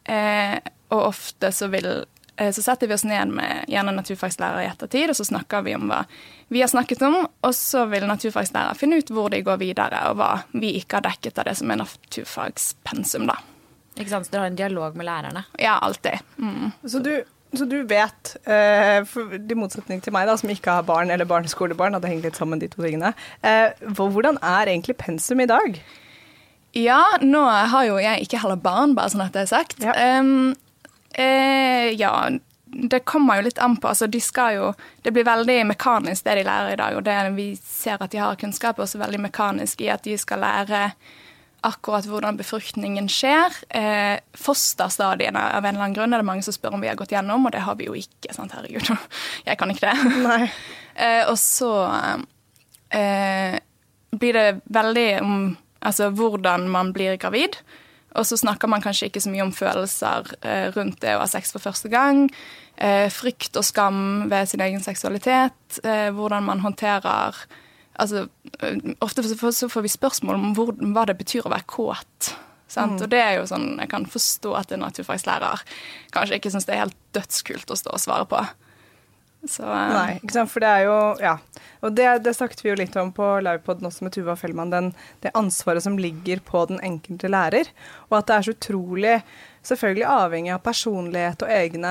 Eh, 0.08 0.56
og 0.92 1.08
ofte 1.12 1.52
så 1.54 1.68
vil 1.72 1.88
Eh, 2.36 2.52
så 2.52 2.62
setter 2.62 2.86
vi 2.86 2.94
oss 2.94 3.04
ned 3.04 3.28
med 3.28 3.64
gjerne 3.68 3.92
naturfagslærer 3.92 4.64
i 4.64 4.68
ettertid, 4.70 5.10
og 5.12 5.16
så 5.16 5.26
snakker 5.28 5.64
vi 5.66 5.74
om 5.76 5.88
hva 5.90 6.02
vi 6.52 6.62
har 6.62 6.70
snakket 6.70 7.04
om. 7.06 7.18
Og 7.40 7.54
så 7.54 7.84
vil 7.92 8.08
naturfagslærer 8.08 8.78
finne 8.78 9.00
ut 9.02 9.12
hvor 9.12 9.30
de 9.32 9.42
går 9.44 9.60
videre, 9.60 10.00
og 10.10 10.18
hva 10.20 10.32
vi 10.52 10.74
ikke 10.80 11.00
har 11.00 11.08
dekket 11.10 11.38
av 11.38 11.50
det 11.50 11.56
som 11.60 11.72
er 11.72 11.82
naturfagspensum, 11.82 13.28
da. 13.30 13.38
Ikke 13.98 14.08
sant, 14.08 14.26
Så 14.26 14.32
dere 14.32 14.46
har 14.46 14.50
en 14.50 14.56
dialog 14.56 14.96
med 14.96 15.06
lærerne? 15.06 15.44
Ja, 15.60 15.76
alltid. 15.78 16.24
Mm. 16.38 16.72
Så, 16.88 17.02
du, 17.04 17.12
så, 17.52 17.66
du, 17.68 17.82
vet, 17.88 18.34
uh, 18.48 19.02
i 19.36 19.56
motsetning 19.58 20.00
til 20.04 20.14
meg, 20.14 20.28
da, 20.28 20.36
som 20.40 20.52
ikke 20.52 20.78
har 20.78 20.86
barn 20.88 21.12
eller 21.12 21.28
barneskolebarn, 21.28 21.96
at 21.96 22.04
det 22.04 22.12
henger 22.12 22.30
litt 22.30 22.40
sammen 22.40 22.62
de 22.62 22.70
to 22.72 22.84
tingene, 22.84 23.12
uh, 23.44 23.90
hvordan 23.92 24.40
er 24.40 24.72
egentlig 24.72 24.96
pensum 25.00 25.42
i 25.44 25.48
dag? 25.50 25.76
Ja, 26.72 27.02
nå 27.20 27.42
har 27.44 27.84
jo 27.84 27.98
jeg 28.00 28.24
ikke 28.24 28.40
heller 28.40 28.60
barn, 28.60 28.96
bare 28.96 29.12
sånn 29.12 29.26
at 29.26 29.36
det 29.36 29.44
er 29.44 29.50
sagt. 29.50 29.84
Ja. 29.84 29.92
Um, 30.20 30.54
uh, 31.18 31.88
ja, 31.92 32.14
det 32.72 33.02
kommer 33.04 33.36
jo 33.36 33.48
litt 33.50 33.60
an 33.60 33.76
på. 33.76 33.90
Altså, 33.90 34.08
de 34.08 34.20
skal 34.20 34.56
jo 34.56 34.70
Det 35.04 35.12
blir 35.12 35.26
veldig 35.28 35.58
mekanisk, 35.74 36.24
det 36.24 36.38
de 36.40 36.46
lærer 36.46 36.72
i 36.72 36.80
dag. 36.80 36.96
Og 36.96 37.04
det 37.04 37.18
vi 37.36 37.50
ser 37.56 38.00
at 38.00 38.12
de 38.12 38.22
har 38.22 38.38
kunnskap, 38.40 38.78
også 38.78 39.02
veldig 39.02 39.20
mekanisk 39.28 39.80
i 39.84 39.90
at 39.92 40.04
de 40.04 40.16
skal 40.16 40.40
lære 40.40 40.92
akkurat 41.66 42.06
hvordan 42.10 42.38
befruktningen 42.38 43.08
skjer. 43.10 43.54
Eh, 43.70 44.18
fosterstadiene 44.38 45.42
av 45.56 45.64
en 45.64 45.74
eller 45.74 45.84
annen 45.86 45.96
grunn 45.96 46.14
er 46.14 46.22
det 46.22 46.28
mange 46.28 46.44
som 46.46 46.54
spør 46.54 46.76
om 46.76 46.82
vi 46.82 46.90
har 46.90 46.98
gått 46.98 47.14
gjennom, 47.14 47.46
og 47.46 47.54
det 47.54 47.64
har 47.66 47.78
vi 47.78 47.88
jo 47.88 47.96
ikke. 47.98 48.34
sant, 48.34 48.54
herregud. 48.56 48.90
Jeg 49.48 49.60
kan 49.60 49.72
ikke 49.72 49.92
det. 49.92 50.48
eh, 51.06 51.22
og 51.30 51.38
så 51.40 51.72
eh, 52.90 53.60
blir 54.12 54.38
det 54.38 54.48
veldig 54.74 55.08
om 55.22 55.36
altså, 55.80 56.10
hvordan 56.10 56.68
man 56.72 56.92
blir 56.96 57.16
gravid. 57.20 57.58
Og 58.18 58.26
så 58.28 58.36
snakker 58.36 58.68
man 58.68 58.82
kanskje 58.84 59.08
ikke 59.08 59.22
så 59.24 59.30
mye 59.32 59.46
om 59.46 59.54
følelser 59.56 60.34
eh, 60.44 60.66
rundt 60.74 61.00
det 61.00 61.14
å 61.16 61.22
ha 61.22 61.28
sex 61.30 61.54
for 61.54 61.64
første 61.64 61.88
gang. 61.92 62.26
Eh, 62.76 63.08
frykt 63.12 63.56
og 63.56 63.64
skam 63.64 64.28
ved 64.32 64.50
sin 64.50 64.60
egen 64.64 64.82
seksualitet. 64.84 65.80
Eh, 65.84 66.10
hvordan 66.12 66.44
man 66.50 66.60
håndterer 66.64 67.38
Altså, 68.00 68.28
eh, 68.60 68.78
ofte 69.04 69.24
så 69.26 69.68
får 69.68 69.84
vi 69.84 69.92
spørsmål 69.92 70.38
om 70.38 70.54
hvor, 70.56 70.72
hva 70.94 71.04
det 71.08 71.18
betyr 71.20 71.46
å 71.46 71.52
være 71.52 71.68
kåt. 71.68 72.32
Mm. 72.72 72.96
Og 72.96 73.08
det 73.12 73.20
er 73.20 73.34
jo 73.36 73.44
sånn, 73.44 73.76
Jeg 73.82 73.90
kan 73.92 74.06
forstå 74.08 74.54
at 74.56 74.70
en 74.72 74.80
naturfagslærer 74.80 75.60
kanskje 76.14 76.38
ikke 76.38 76.52
syns 76.54 76.64
det 76.64 76.76
er 76.76 76.86
helt 76.86 77.00
dødskult 77.12 77.68
å 77.68 77.76
stå 77.76 77.92
og 77.92 78.00
svare 78.00 78.28
på. 78.30 78.40
Så, 79.42 79.66
uh... 79.66 79.90
Nei, 79.90 80.20
ikke 80.22 80.36
sant? 80.38 80.52
for 80.52 80.62
det 80.62 80.70
er 80.70 80.86
jo 80.86 80.98
Ja. 81.20 81.36
Og 81.82 81.96
det, 81.98 82.06
det 82.22 82.36
snakket 82.36 82.60
vi 82.62 82.70
jo 82.70 82.78
litt 82.78 82.94
om 83.00 83.10
på 83.10 83.26
Livepoden 83.42 83.88
også 83.88 84.06
med 84.06 84.14
Tuva 84.14 84.36
Fellmann, 84.38 84.70
den, 84.70 84.92
det 85.24 85.32
ansvaret 85.34 85.82
som 85.82 85.96
ligger 85.98 86.38
på 86.46 86.62
den 86.70 86.78
enkelte 86.78 87.26
lærer. 87.26 87.72
Og 88.08 88.20
at 88.20 88.28
det 88.28 88.36
er 88.36 88.46
så 88.46 88.54
utrolig 88.54 89.16
Selvfølgelig 89.62 90.06
avhengig 90.10 90.50
av 90.54 90.62
personlighet 90.66 91.44
og 91.44 91.52
egne 91.54 91.90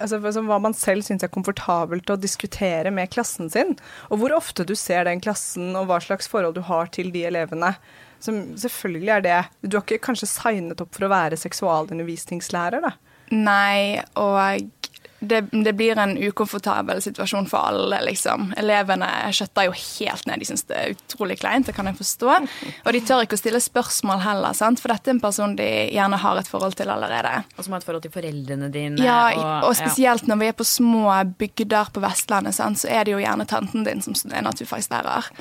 altså, 0.00 0.18
Hva 0.20 0.58
man 0.60 0.76
selv 0.76 1.06
syns 1.06 1.24
er 1.24 1.32
komfortabelt 1.32 2.10
å 2.12 2.18
diskutere 2.20 2.92
med 2.92 3.08
klassen 3.14 3.48
sin. 3.52 3.72
Og 4.12 4.20
hvor 4.20 4.36
ofte 4.36 4.66
du 4.68 4.74
ser 4.76 5.08
den 5.08 5.22
klassen, 5.24 5.72
og 5.78 5.88
hva 5.88 6.00
slags 6.04 6.28
forhold 6.28 6.58
du 6.58 6.64
har 6.68 6.92
til 6.92 7.12
de 7.14 7.24
elevene. 7.30 7.72
Som 8.20 8.40
selvfølgelig 8.58 9.12
er 9.14 9.24
det 9.24 9.38
Du 9.62 9.76
har 9.78 9.84
ikke 9.86 10.02
kanskje 10.08 10.28
signet 10.28 10.80
opp 10.82 10.96
for 10.96 11.06
å 11.06 11.12
være 11.12 11.38
seksualundervisningslærer, 11.40 12.84
da? 12.84 12.96
Nei, 13.32 14.00
og 14.16 14.87
det, 15.20 15.40
det, 15.40 15.72
blir 15.72 15.98
en 15.98 16.14
ukomfortabel 16.18 17.02
situasjon 17.02 17.48
for 17.50 17.58
alle, 17.58 17.98
liksom. 18.06 18.52
Elevene 18.56 19.08
skjøtter 19.34 19.66
jo 19.66 19.74
helt 19.74 20.28
ned. 20.28 20.38
De 20.38 20.46
syns 20.46 20.62
det 20.68 20.76
er 20.78 20.94
utrolig 20.94 21.38
kleint, 21.40 21.66
det 21.66 21.74
kan 21.74 21.90
jeg 21.90 21.98
forstå. 21.98 22.36
Og 22.84 22.92
de 22.94 23.00
tør 23.02 23.24
ikke 23.24 23.38
å 23.38 23.40
stille 23.40 23.60
spørsmål 23.62 24.22
heller, 24.22 24.54
sant? 24.54 24.82
for 24.82 24.94
dette 24.94 25.10
er 25.10 25.16
en 25.16 25.22
person 25.22 25.56
de 25.58 25.68
gjerne 25.90 26.20
har 26.22 26.38
et 26.38 26.50
forhold 26.50 26.78
til 26.78 26.92
allerede. 26.94 27.34
Og 27.56 27.66
som 27.66 27.74
har 27.74 27.82
et 27.82 27.88
forhold 27.88 28.06
til 28.06 28.14
foreldrene 28.14 28.70
dine. 28.74 29.02
Ja, 29.02 29.18
og, 29.34 29.70
og 29.70 29.78
spesielt 29.80 30.26
ja. 30.26 30.32
når 30.32 30.42
vi 30.44 30.52
er 30.52 30.58
på 30.60 30.68
små 30.68 31.10
bygder 31.40 31.90
på 31.94 32.04
Vestlandet, 32.04 32.54
sant? 32.54 32.82
så 32.84 32.92
er 32.92 33.08
det 33.08 33.16
jo 33.16 33.22
gjerne 33.22 33.48
tanten 33.50 33.86
din 33.88 34.04
som 34.04 34.14
er 34.30 34.46
naturfagslærer. 34.46 35.32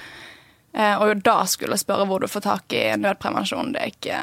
Eh, 0.73 1.01
og 1.01 1.21
da 1.25 1.39
skulle 1.49 1.77
spørre 1.77 2.09
hvor 2.09 2.25
du 2.25 2.29
får 2.31 2.49
tak 2.49 2.73
i 2.73 2.85
nødprevensjon, 2.97 3.75
det 3.77 3.83
er 3.83 3.93
ikke 3.93 4.21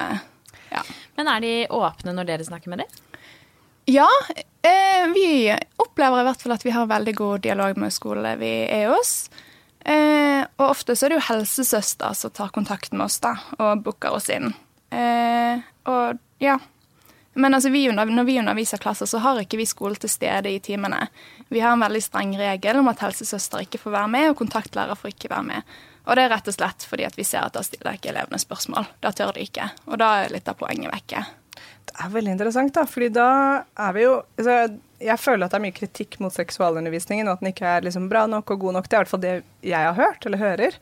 ja. 0.75 0.83
Men 1.15 1.31
er 1.31 1.43
de 1.45 1.55
åpne 1.71 2.15
når 2.17 2.27
dere 2.27 2.47
snakker 2.47 2.73
med 2.73 2.83
dem? 2.83 3.03
Ja, 3.85 4.09
eh, 4.63 5.09
vi 5.15 5.57
opplever 5.77 6.21
i 6.21 6.29
hvert 6.29 6.43
fall 6.43 6.55
at 6.57 6.65
vi 6.65 6.73
har 6.73 6.87
veldig 6.89 7.15
god 7.15 7.43
dialog 7.45 7.77
med 7.81 7.93
skolene 7.93 8.37
vi 8.41 8.53
er 8.65 8.89
hos. 8.95 9.29
Eh, 9.85 10.41
og 10.57 10.71
ofte 10.71 10.97
så 10.97 11.07
er 11.07 11.13
det 11.13 11.19
jo 11.19 11.27
helsesøster 11.29 12.15
som 12.17 12.33
tar 12.33 12.55
kontakt 12.55 12.95
med 12.97 13.05
oss 13.05 13.19
da, 13.21 13.35
og 13.59 13.83
booker 13.85 14.17
oss 14.17 14.31
inn. 14.33 14.55
Eh, 14.89 15.61
og 15.91 16.23
ja. 16.41 16.57
Men 17.35 17.57
altså, 17.57 17.69
vi, 17.75 17.85
når 17.91 18.25
vi 18.25 18.39
underviser 18.39 18.81
klasser, 18.81 19.11
så 19.11 19.19
har 19.21 19.43
ikke 19.43 19.59
vi 19.59 19.67
skole 19.67 19.99
til 20.01 20.13
stede 20.13 20.53
i 20.55 20.61
timene. 20.63 21.09
Vi 21.51 21.61
har 21.61 21.75
en 21.75 21.83
veldig 21.83 22.03
streng 22.03 22.37
regel 22.39 22.79
om 22.81 22.89
at 22.89 23.03
helsesøster 23.03 23.67
ikke 23.67 23.83
får 23.83 23.97
være 23.99 24.13
med, 24.13 24.29
og 24.31 24.39
kontaktlærer 24.39 24.97
får 24.97 25.13
ikke 25.13 25.33
være 25.35 25.49
med. 25.51 25.75
Og 26.07 26.17
det 26.17 26.25
er 26.25 26.31
rett 26.33 26.49
og 26.49 26.57
slett 26.57 26.85
fordi 26.87 27.07
at 27.09 27.17
vi 27.19 27.25
ser 27.27 27.45
at 27.45 27.57
da 27.57 27.63
stiller 27.65 27.97
ikke 27.99 28.13
elevene 28.13 28.41
spørsmål. 28.41 28.87
Da 29.03 29.13
tør 29.13 29.35
de 29.35 29.45
ikke. 29.45 29.67
Og 29.91 29.99
da 30.01 30.11
er 30.23 30.33
litt 30.33 30.49
av 30.49 30.57
poenget 30.61 30.93
vekke. 30.93 31.25
Det 31.85 31.95
er 32.03 32.13
veldig 32.15 32.35
interessant, 32.35 32.75
da. 32.75 32.85
fordi 32.89 33.11
da 33.15 33.29
er 33.79 33.93
vi 33.95 34.05
jo 34.07 34.15
altså, 34.39 34.79
Jeg 35.05 35.21
føler 35.21 35.45
at 35.45 35.53
det 35.53 35.59
er 35.59 35.65
mye 35.67 35.77
kritikk 35.77 36.17
mot 36.23 36.33
seksualundervisningen, 36.35 37.29
og 37.29 37.37
at 37.37 37.45
den 37.45 37.53
ikke 37.53 37.69
er 37.69 37.85
liksom 37.85 38.09
bra 38.09 38.25
nok 38.31 38.55
og 38.55 38.65
god 38.65 38.79
nok. 38.79 38.89
Det 38.89 38.97
er 38.97 38.99
i 38.99 39.05
hvert 39.05 39.13
fall 39.13 39.25
det 39.25 39.35
jeg 39.63 39.89
har 39.91 39.99
hørt, 39.99 40.25
eller 40.25 40.41
hører. 40.41 40.79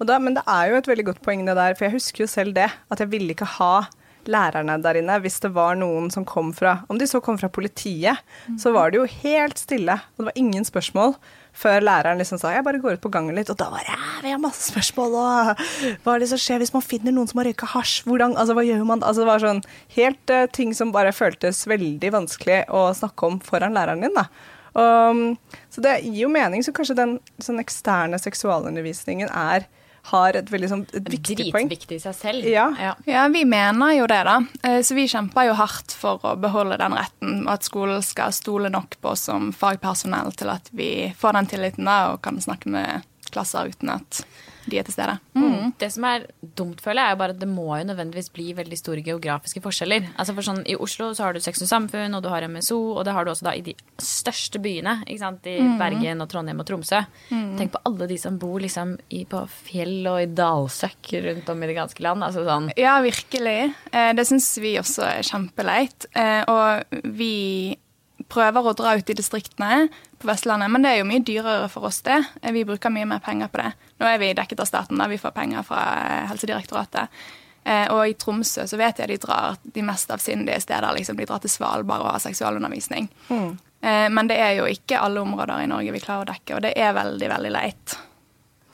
Da, 0.00 0.18
men 0.22 0.38
det 0.38 0.46
er 0.48 0.70
jo 0.70 0.80
et 0.80 0.88
veldig 0.88 1.06
godt 1.10 1.22
poeng 1.24 1.44
det 1.46 1.56
der, 1.58 1.76
for 1.76 1.86
jeg 1.86 1.96
husker 1.98 2.24
jo 2.24 2.30
selv 2.30 2.56
det. 2.56 2.70
At 2.90 3.04
jeg 3.04 3.12
ville 3.12 3.36
ikke 3.36 3.48
ha 3.58 3.86
lærerne 4.26 4.78
der 4.82 4.98
inne 4.98 5.18
hvis 5.22 5.38
det 5.44 5.52
var 5.54 5.76
noen 5.78 6.08
som 6.10 6.24
kom 6.26 6.52
fra 6.56 6.80
Om 6.90 6.98
de 6.98 7.06
så 7.06 7.20
kom 7.22 7.38
fra 7.38 7.50
politiet, 7.52 8.22
så 8.58 8.72
var 8.74 8.90
det 8.90 9.00
jo 9.00 9.08
helt 9.22 9.60
stille, 9.60 9.94
og 9.94 10.22
det 10.22 10.30
var 10.30 10.40
ingen 10.40 10.66
spørsmål 10.66 11.14
før 11.56 11.84
læreren 11.84 12.20
liksom 12.20 12.40
sa 12.40 12.52
jeg 12.52 12.64
bare 12.66 12.80
går 12.82 12.98
ut 12.98 13.04
på 13.04 13.12
gangen 13.12 13.36
litt, 13.36 13.50
og 13.52 13.58
da 13.60 13.68
var 13.72 13.86
det 13.86 13.96
vi 14.24 14.32
har 14.32 14.42
masse 14.42 14.70
spørsmål, 14.70 15.14
og 15.20 15.62
hva 16.04 16.16
er 16.16 16.22
det 16.22 16.30
som 16.32 16.40
skjer 16.40 16.60
hvis 16.62 16.74
man 16.74 16.84
finner 16.84 17.14
noen 17.14 17.30
som 17.30 17.40
har 17.40 17.48
røyka 17.48 17.68
hasj, 17.72 18.02
hvordan, 18.08 18.36
altså 18.40 18.56
hva 18.56 18.64
gjør 18.66 18.84
man? 18.88 19.04
Altså 19.06 19.24
det 19.24 19.30
var 19.30 19.44
sånn 19.44 19.62
helt 19.96 20.34
uh, 20.34 20.44
ting 20.52 20.74
som 20.76 20.92
bare 20.94 21.14
føltes 21.16 21.64
veldig 21.70 22.12
vanskelig 22.14 22.64
å 22.74 22.88
snakke 22.96 23.30
om 23.30 23.40
foran 23.44 23.76
læreren 23.76 24.04
din, 24.06 24.16
da. 24.16 24.28
Um, 24.76 25.38
så 25.72 25.80
det 25.84 26.02
gir 26.04 26.26
jo 26.26 26.32
mening, 26.32 26.64
så 26.64 26.74
kanskje 26.76 26.98
den 26.98 27.16
sånn 27.40 27.62
eksterne 27.62 28.20
seksualundervisningen 28.20 29.32
er 29.32 29.64
har 30.10 30.38
et 30.38 30.50
veldig 30.52 30.68
sånn, 30.70 30.84
et 30.94 31.08
viktig 31.10 31.48
poeng. 31.50 31.68
Dritviktig 31.70 31.98
i 31.98 32.02
seg 32.04 32.16
selv. 32.18 32.46
Ja. 32.50 32.66
Ja. 32.80 32.94
ja. 33.08 33.26
vi 33.32 33.42
mener 33.48 33.94
jo 33.96 34.06
det, 34.10 34.20
da. 34.28 34.36
Eh, 34.62 34.80
så 34.86 34.96
vi 34.98 35.08
kjemper 35.10 35.48
jo 35.48 35.56
hardt 35.58 35.94
for 35.96 36.22
å 36.26 36.36
beholde 36.40 36.78
den 36.80 36.96
retten, 36.96 37.40
og 37.44 37.52
at 37.56 37.66
skolen 37.66 38.04
skal 38.06 38.34
stole 38.36 38.70
nok 38.72 38.98
på 39.02 39.14
oss 39.14 39.26
som 39.30 39.50
fagpersonell 39.56 40.34
til 40.38 40.52
at 40.54 40.70
vi 40.76 40.90
får 41.18 41.40
den 41.40 41.50
tilliten 41.54 41.90
da, 41.90 41.98
og 42.14 42.22
kan 42.26 42.38
snakke 42.42 42.70
med 42.72 43.06
klasser 43.32 43.72
uten 43.72 43.96
at 43.96 44.22
de 44.66 44.78
er 44.80 44.86
til 44.86 44.96
stede. 44.96 45.16
Mm. 45.36 45.72
Det 45.78 45.88
som 45.94 46.06
er 46.08 46.26
dumt, 46.58 46.80
føler 46.82 47.02
jeg, 47.02 47.10
er 47.10 47.16
jo 47.16 47.20
bare 47.20 47.34
at 47.36 47.40
det 47.42 47.48
må 47.50 47.66
jo 47.70 47.88
nødvendigvis 47.88 48.30
bli 48.34 48.48
veldig 48.56 48.78
store 48.80 49.04
geografiske 49.06 49.62
forskjeller. 49.64 50.10
Altså 50.16 50.34
for 50.36 50.46
sånn, 50.46 50.62
I 50.66 50.76
Oslo 50.82 51.10
så 51.16 51.26
har 51.26 51.36
du 51.36 51.42
Sex 51.44 51.62
og 51.64 51.70
Samfunn, 51.70 52.16
og 52.16 52.24
du 52.24 52.30
har 52.32 52.46
MSO, 52.50 52.78
og 52.96 53.06
det 53.06 53.14
har 53.16 53.26
du 53.26 53.32
også 53.32 53.48
da 53.48 53.54
i 53.56 53.64
de 53.66 53.76
største 54.02 54.60
byene. 54.62 54.98
ikke 55.06 55.22
sant? 55.22 55.46
I 55.46 55.58
mm. 55.62 55.76
Bergen 55.80 56.24
og 56.24 56.30
Trondheim 56.32 56.62
og 56.62 56.68
Tromsø. 56.68 57.02
Mm. 57.30 57.56
Tenk 57.60 57.74
på 57.74 57.82
alle 57.90 58.10
de 58.10 58.18
som 58.20 58.38
bor 58.42 58.60
liksom 58.62 58.96
i, 59.08 59.24
på 59.28 59.42
fjell 59.68 59.98
og 60.10 60.20
i 60.22 60.30
dalsøkk 60.36 61.14
rundt 61.28 61.50
om 61.52 61.62
i 61.62 61.70
det 61.70 61.78
ganske 61.78 62.06
land. 62.06 62.26
Altså 62.26 62.46
sånn. 62.46 62.70
Ja, 62.80 62.98
virkelig. 63.04 63.58
Eh, 63.92 64.12
det 64.16 64.26
syns 64.28 64.50
vi 64.62 64.76
også 64.80 65.06
er 65.08 65.26
kjempeleit. 65.26 66.08
Eh, 66.16 66.42
og 66.50 67.02
vi 67.16 67.76
prøver 68.24 68.64
å 68.64 68.74
dra 68.76 68.94
ut 68.96 69.10
i 69.10 69.16
distriktene 69.16 69.88
på 70.18 70.28
Vestlandet, 70.30 70.70
men 70.72 70.84
det 70.84 70.92
er 70.92 71.00
jo 71.02 71.08
mye 71.08 71.24
dyrere 71.24 71.68
for 71.72 71.88
oss, 71.88 72.00
det. 72.06 72.16
Vi 72.42 72.64
bruker 72.66 72.92
mye 72.92 73.08
mer 73.08 73.20
penger 73.24 73.50
på 73.52 73.60
det. 73.60 73.72
Nå 74.00 74.08
er 74.08 74.20
vi 74.22 74.32
dekket 74.36 74.62
av 74.64 74.70
staten, 74.70 74.98
da 75.00 75.08
vi 75.10 75.20
får 75.20 75.34
penger 75.36 75.66
fra 75.66 75.82
Helsedirektoratet. 76.30 77.20
Eh, 77.66 77.84
og 77.92 78.02
i 78.08 78.16
Tromsø 78.18 78.64
så 78.70 78.78
vet 78.80 79.02
jeg 79.02 79.10
de 79.12 79.20
drar 79.20 79.60
de 79.62 79.84
mest 79.84 80.10
avsindige 80.14 80.62
steder. 80.64 80.88
Liksom. 80.96 81.18
De 81.18 81.28
drar 81.28 81.42
til 81.44 81.52
Svalbard 81.52 82.04
og 82.04 82.12
har 82.14 82.24
seksualundervisning. 82.24 83.10
Mm. 83.28 83.56
Men 83.86 84.26
det 84.26 84.38
er 84.40 84.56
jo 84.56 84.64
ikke 84.66 84.98
alle 84.98 85.20
områder 85.20 85.62
i 85.62 85.66
Norge 85.70 85.92
vi 85.94 86.00
klarer 86.02 86.24
å 86.24 86.30
dekke, 86.32 86.56
og 86.56 86.62
det 86.64 86.72
er 86.80 86.94
veldig, 86.96 87.26
veldig 87.30 87.50
leit. 87.54 87.92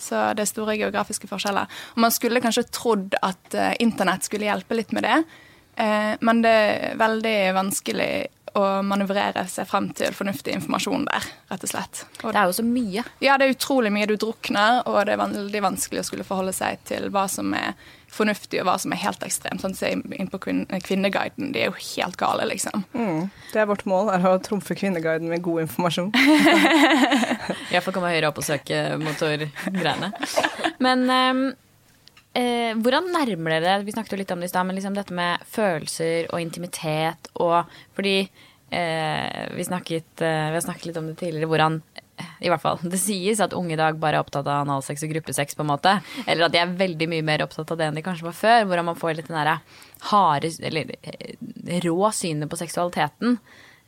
Så 0.00 0.20
det 0.38 0.44
er 0.44 0.48
store 0.48 0.76
geografiske 0.78 1.28
forskjeller. 1.28 1.68
Og 1.92 1.98
man 2.00 2.14
skulle 2.14 2.40
kanskje 2.40 2.64
trodd 2.72 3.18
at 3.20 3.56
internett 3.82 4.24
skulle 4.24 4.46
hjelpe 4.46 4.78
litt 4.78 4.94
med 4.96 5.04
det, 5.04 5.18
men 6.22 6.40
det 6.46 6.54
er 6.54 6.96
veldig 7.02 7.34
vanskelig 7.58 8.08
å 8.58 8.64
manøvrere 8.84 9.44
seg 9.48 9.68
frem 9.68 9.88
til 9.96 10.14
fornuftig 10.16 10.54
informasjon 10.58 11.06
der, 11.08 11.26
rett 11.52 11.64
og 11.64 11.72
slett. 11.72 12.04
Og 12.22 12.32
det 12.32 12.40
er 12.40 12.50
jo 12.50 12.58
så 12.58 12.66
mye. 12.66 13.04
Ja, 13.24 13.38
det 13.38 13.46
er 13.46 13.56
utrolig 13.56 13.92
mye. 13.94 14.08
Du 14.10 14.14
drukner, 14.20 14.82
og 14.86 15.00
det 15.06 15.14
er 15.14 15.22
veldig 15.22 15.64
vanskelig 15.64 16.02
å 16.02 16.06
skulle 16.10 16.26
forholde 16.28 16.54
seg 16.56 16.82
til 16.88 17.08
hva 17.14 17.24
som 17.32 17.54
er 17.56 17.72
fornuftig, 18.12 18.60
og 18.60 18.68
hva 18.68 18.76
som 18.80 18.92
er 18.92 19.00
helt 19.06 19.24
ekstremt. 19.24 19.62
Sånn, 19.64 19.76
Se 19.76 19.88
inn 19.94 20.28
på 20.28 20.40
Kvinneguiden, 20.42 21.52
de 21.54 21.64
er 21.64 21.70
jo 21.70 21.78
helt 21.80 22.18
gale, 22.20 22.44
liksom. 22.50 22.84
Mm. 22.92 23.30
Det 23.54 23.62
er 23.62 23.70
vårt 23.70 23.86
mål, 23.88 24.12
er 24.12 24.28
å 24.28 24.36
trumfe 24.44 24.76
Kvinneguiden 24.76 25.32
med 25.32 25.44
god 25.44 25.64
informasjon. 25.64 26.12
Iallfall 27.72 27.96
komme 27.96 28.12
høyere 28.12 28.28
opp 28.28 28.42
og 28.42 28.48
søke 28.48 28.84
motorgreiene. 29.00 30.12
Men 30.84 31.08
um 31.08 31.44
Eh, 32.32 32.72
hvordan 32.80 33.10
nærmer 33.12 33.58
dere 33.60 33.82
Vi 33.84 33.92
snakket 33.92 34.14
jo 34.14 34.18
litt 34.22 34.30
om 34.32 34.40
det 34.40 34.46
i 34.48 34.52
stad, 34.52 34.64
men 34.64 34.78
liksom 34.78 34.94
dette 34.96 35.12
med 35.12 35.42
følelser 35.52 36.30
og 36.32 36.40
intimitet 36.40 37.28
og 37.44 37.68
Fordi 37.92 38.14
eh, 38.24 39.42
vi, 39.52 39.66
snakket, 39.68 40.22
eh, 40.24 40.48
vi 40.48 40.56
har 40.56 40.64
snakket 40.64 40.88
litt 40.88 41.00
om 41.02 41.10
det 41.10 41.18
tidligere, 41.20 41.50
hvordan 41.50 41.82
i 42.42 42.50
hvert 42.50 42.62
fall, 42.62 42.78
Det 42.82 43.00
sies 43.00 43.40
at 43.42 43.54
unge 43.56 43.74
i 43.74 43.80
dag 43.80 43.96
bare 44.00 44.18
er 44.18 44.24
opptatt 44.24 44.46
av 44.46 44.62
analsex 44.62 45.04
og 45.06 45.12
gruppesex, 45.14 45.56
på 45.56 45.64
en 45.64 45.70
måte. 45.72 45.94
Eller 46.26 46.46
at 46.46 46.54
de 46.54 46.60
er 46.60 46.76
veldig 46.78 47.08
mye 47.10 47.24
mer 47.26 47.44
opptatt 47.44 47.72
av 47.72 47.80
det 47.80 47.88
enn 47.88 47.98
de 47.98 48.04
kanskje 48.04 48.28
var 48.28 48.36
før. 48.36 48.66
Hvordan 48.68 48.88
man 48.90 48.98
får 48.98 49.16
litt 49.18 49.30
den 49.30 49.38
derre 49.38 49.56
harde, 50.10 50.52
eller 50.68 50.92
eh, 51.00 51.80
rå 51.82 52.12
synet 52.14 52.50
på 52.52 52.60
seksualiteten. 52.60 53.38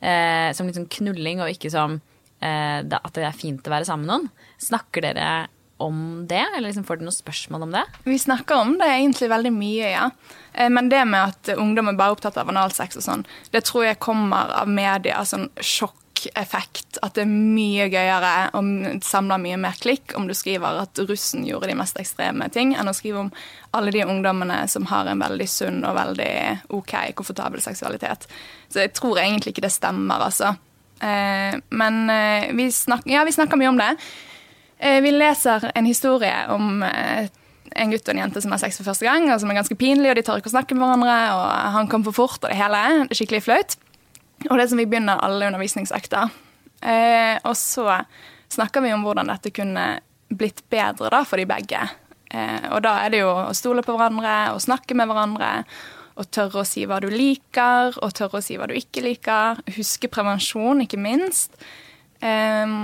Eh, 0.01 0.49
som 0.57 0.67
liksom 0.67 0.89
knulling, 0.97 1.43
og 1.43 1.53
ikke 1.53 1.71
som 1.71 1.99
eh, 2.43 2.79
at 2.81 3.13
det 3.15 3.27
er 3.27 3.37
fint 3.37 3.67
å 3.67 3.75
være 3.75 3.87
sammen 3.87 4.09
med 4.09 4.13
noen. 4.15 4.49
Snakker 4.67 5.05
dere 5.05 5.29
om 5.77 6.25
det, 6.27 6.47
eller 6.55 6.67
liksom 6.67 6.83
får 6.87 6.97
du 6.97 7.05
noen 7.05 7.15
spørsmål 7.15 7.65
om 7.67 7.75
det? 7.75 7.83
Vi 8.03 8.19
snakker 8.19 8.55
om 8.55 8.77
det 8.79 8.87
egentlig 8.87 9.29
veldig 9.29 9.51
mye, 9.51 9.91
ja. 9.91 10.09
Eh, 10.53 10.69
men 10.69 10.89
det 10.89 11.03
med 11.05 11.33
at 11.33 11.57
ungdom 11.57 11.91
er 11.91 11.99
bare 11.99 12.15
opptatt 12.15 12.37
av 12.39 12.49
analsex 12.51 12.99
og 13.01 13.03
sånn, 13.03 13.25
det 13.51 13.65
tror 13.67 13.89
jeg 13.89 14.01
kommer 14.03 14.53
av 14.55 14.71
media, 14.71 15.19
sånn 15.27 15.49
sjokkeffekt. 15.59 17.01
At 17.03 17.17
det 17.17 17.25
er 17.25 17.33
mye 17.33 17.89
gøyere 17.91 18.31
og 18.55 19.03
samler 19.03 19.41
mye 19.43 19.59
mer 19.65 19.75
klikk 19.81 20.15
om 20.15 20.29
du 20.29 20.35
skriver 20.37 20.79
at 20.85 21.01
russen 21.09 21.43
gjorde 21.47 21.67
de 21.71 21.75
mest 21.81 21.99
ekstreme 21.99 22.47
ting, 22.55 22.71
enn 22.75 22.91
å 22.91 22.95
skrive 22.95 23.25
om 23.25 23.33
alle 23.75 23.91
de 23.91 24.05
ungdommene 24.07 24.61
som 24.71 24.87
har 24.93 25.11
en 25.11 25.23
veldig 25.25 25.49
sunn 25.51 25.81
og 25.83 25.97
veldig 25.97 26.35
OK, 26.77 26.95
komfortabel 27.19 27.59
seksualitet. 27.63 28.29
Så 28.71 28.85
jeg 28.85 28.95
tror 28.95 29.19
egentlig 29.19 29.51
ikke 29.57 29.67
det 29.67 29.75
stemmer, 29.75 30.23
altså. 30.29 30.55
Eh, 31.03 31.59
men 31.75 31.99
eh, 32.09 32.47
vi 32.55 32.69
snakker, 32.71 33.11
ja, 33.11 33.25
vi 33.27 33.35
snakker 33.35 33.59
mye 33.59 33.73
om 33.73 33.83
det. 33.83 33.91
Eh, 34.85 35.01
vi 35.01 35.11
leser 35.11 35.71
en 35.75 35.85
historie 35.85 36.45
om 36.53 36.83
eh, 36.83 37.25
en 37.75 37.91
gutt 37.91 38.05
og 38.05 38.13
en 38.13 38.21
jente 38.21 38.41
som 38.43 38.53
har 38.53 38.61
sex 38.61 38.77
for 38.77 38.91
første 38.91 39.07
gang, 39.07 39.25
og 39.33 39.39
som 39.41 39.49
er 39.49 39.57
ganske 39.57 39.77
pinlig, 39.79 40.11
og 40.11 40.19
de 40.19 40.23
tør 40.27 40.41
ikke 40.41 40.51
å 40.51 40.53
snakke 40.53 40.77
med 40.77 40.85
hverandre, 40.85 41.15
og 41.33 41.45
han 41.73 41.89
kom 41.89 42.05
for 42.05 42.13
fort, 42.13 42.43
og 42.43 42.51
det 42.51 42.59
hele. 42.59 42.81
Er 43.01 43.17
skikkelig 43.17 43.41
flaut. 43.47 43.77
Og 44.45 44.53
det 44.53 44.65
er 44.65 44.69
som 44.69 44.81
vi 44.81 44.85
begynner 44.89 45.23
alle 45.25 45.47
undervisningsøkter. 45.49 46.33
Eh, 46.85 47.39
og 47.41 47.55
så 47.57 47.97
snakker 48.53 48.85
vi 48.85 48.91
om 48.93 49.05
hvordan 49.07 49.31
dette 49.31 49.49
kunne 49.55 49.87
blitt 50.29 50.61
bedre 50.69 51.09
da, 51.09 51.23
for 51.25 51.41
de 51.41 51.47
begge. 51.49 51.81
Og 52.35 52.81
da 52.83 52.97
er 53.05 53.13
det 53.13 53.21
jo 53.21 53.29
å 53.31 53.53
stole 53.55 53.79
på 53.85 53.93
hverandre 53.95 54.33
og 54.51 54.59
snakke 54.59 54.97
med 54.97 55.07
hverandre. 55.07 55.51
Og 56.19 56.27
tørre 56.33 56.61
å 56.61 56.67
si 56.67 56.83
hva 56.89 56.97
du 56.99 57.07
liker, 57.13 57.95
og 58.03 58.11
tørre 58.17 58.41
å 58.41 58.43
si 58.43 58.57
hva 58.59 58.67
du 58.67 58.75
ikke 58.75 59.05
liker. 59.05 59.61
Huske 59.77 60.09
prevensjon, 60.11 60.83
ikke 60.83 60.99
minst. 60.99 61.55
Eh, 62.19 62.75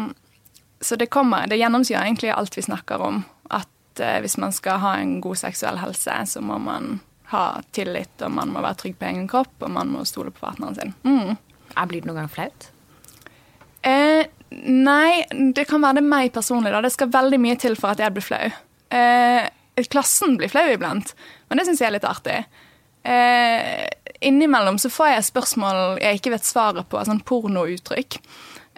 så 0.82 0.98
det 0.98 1.12
kommer, 1.14 1.48
det 1.48 1.60
gjennomsyrer 1.62 2.04
egentlig 2.06 2.34
alt 2.34 2.58
vi 2.58 2.66
snakker 2.66 3.02
om. 3.06 3.24
At 3.50 4.00
eh, 4.00 4.20
hvis 4.24 4.38
man 4.42 4.54
skal 4.56 4.82
ha 4.82 4.96
en 4.98 5.20
god 5.22 5.40
seksuell 5.44 5.78
helse, 5.82 6.18
så 6.34 6.42
må 6.42 6.58
man 6.62 7.00
ha 7.32 7.62
tillit, 7.72 8.14
og 8.26 8.34
man 8.36 8.52
må 8.52 8.64
være 8.64 8.80
trygg 8.82 8.98
på 9.00 9.08
egen 9.08 9.28
kropp, 9.32 9.54
og 9.62 9.72
man 9.72 9.92
må 9.94 10.04
stole 10.10 10.34
på 10.34 10.44
partneren 10.44 10.76
sin. 10.76 10.94
Mm. 11.08 11.38
Blir 11.88 12.04
det 12.04 12.10
noen 12.10 12.24
gang 12.24 12.32
flaut? 12.32 12.68
Eh, 13.88 14.26
nei, 14.52 15.24
det 15.56 15.66
kan 15.70 15.84
være 15.84 16.02
det 16.02 16.08
meg 16.10 16.34
personlig. 16.36 16.74
da. 16.74 16.82
Det 16.84 16.94
skal 16.94 17.14
veldig 17.14 17.40
mye 17.42 17.58
til 17.62 17.78
for 17.80 17.94
at 17.94 18.04
jeg 18.04 18.14
blir 18.16 18.26
flau. 18.26 18.52
Eh, 18.92 19.48
klassen 19.90 20.36
blir 20.38 20.52
flau 20.52 20.68
iblant, 20.70 21.16
men 21.50 21.58
det 21.58 21.66
syns 21.68 21.82
jeg 21.82 21.90
er 21.90 21.96
litt 21.96 22.10
artig. 22.10 22.44
Eh, 23.04 23.88
innimellom 24.22 24.78
så 24.78 24.92
får 24.94 25.16
jeg 25.16 25.30
spørsmål 25.32 26.02
jeg 26.04 26.20
ikke 26.20 26.36
vet 26.36 26.46
svaret 26.46 26.90
på, 26.92 27.00
sånn 27.08 27.24
pornouttrykk. 27.26 28.20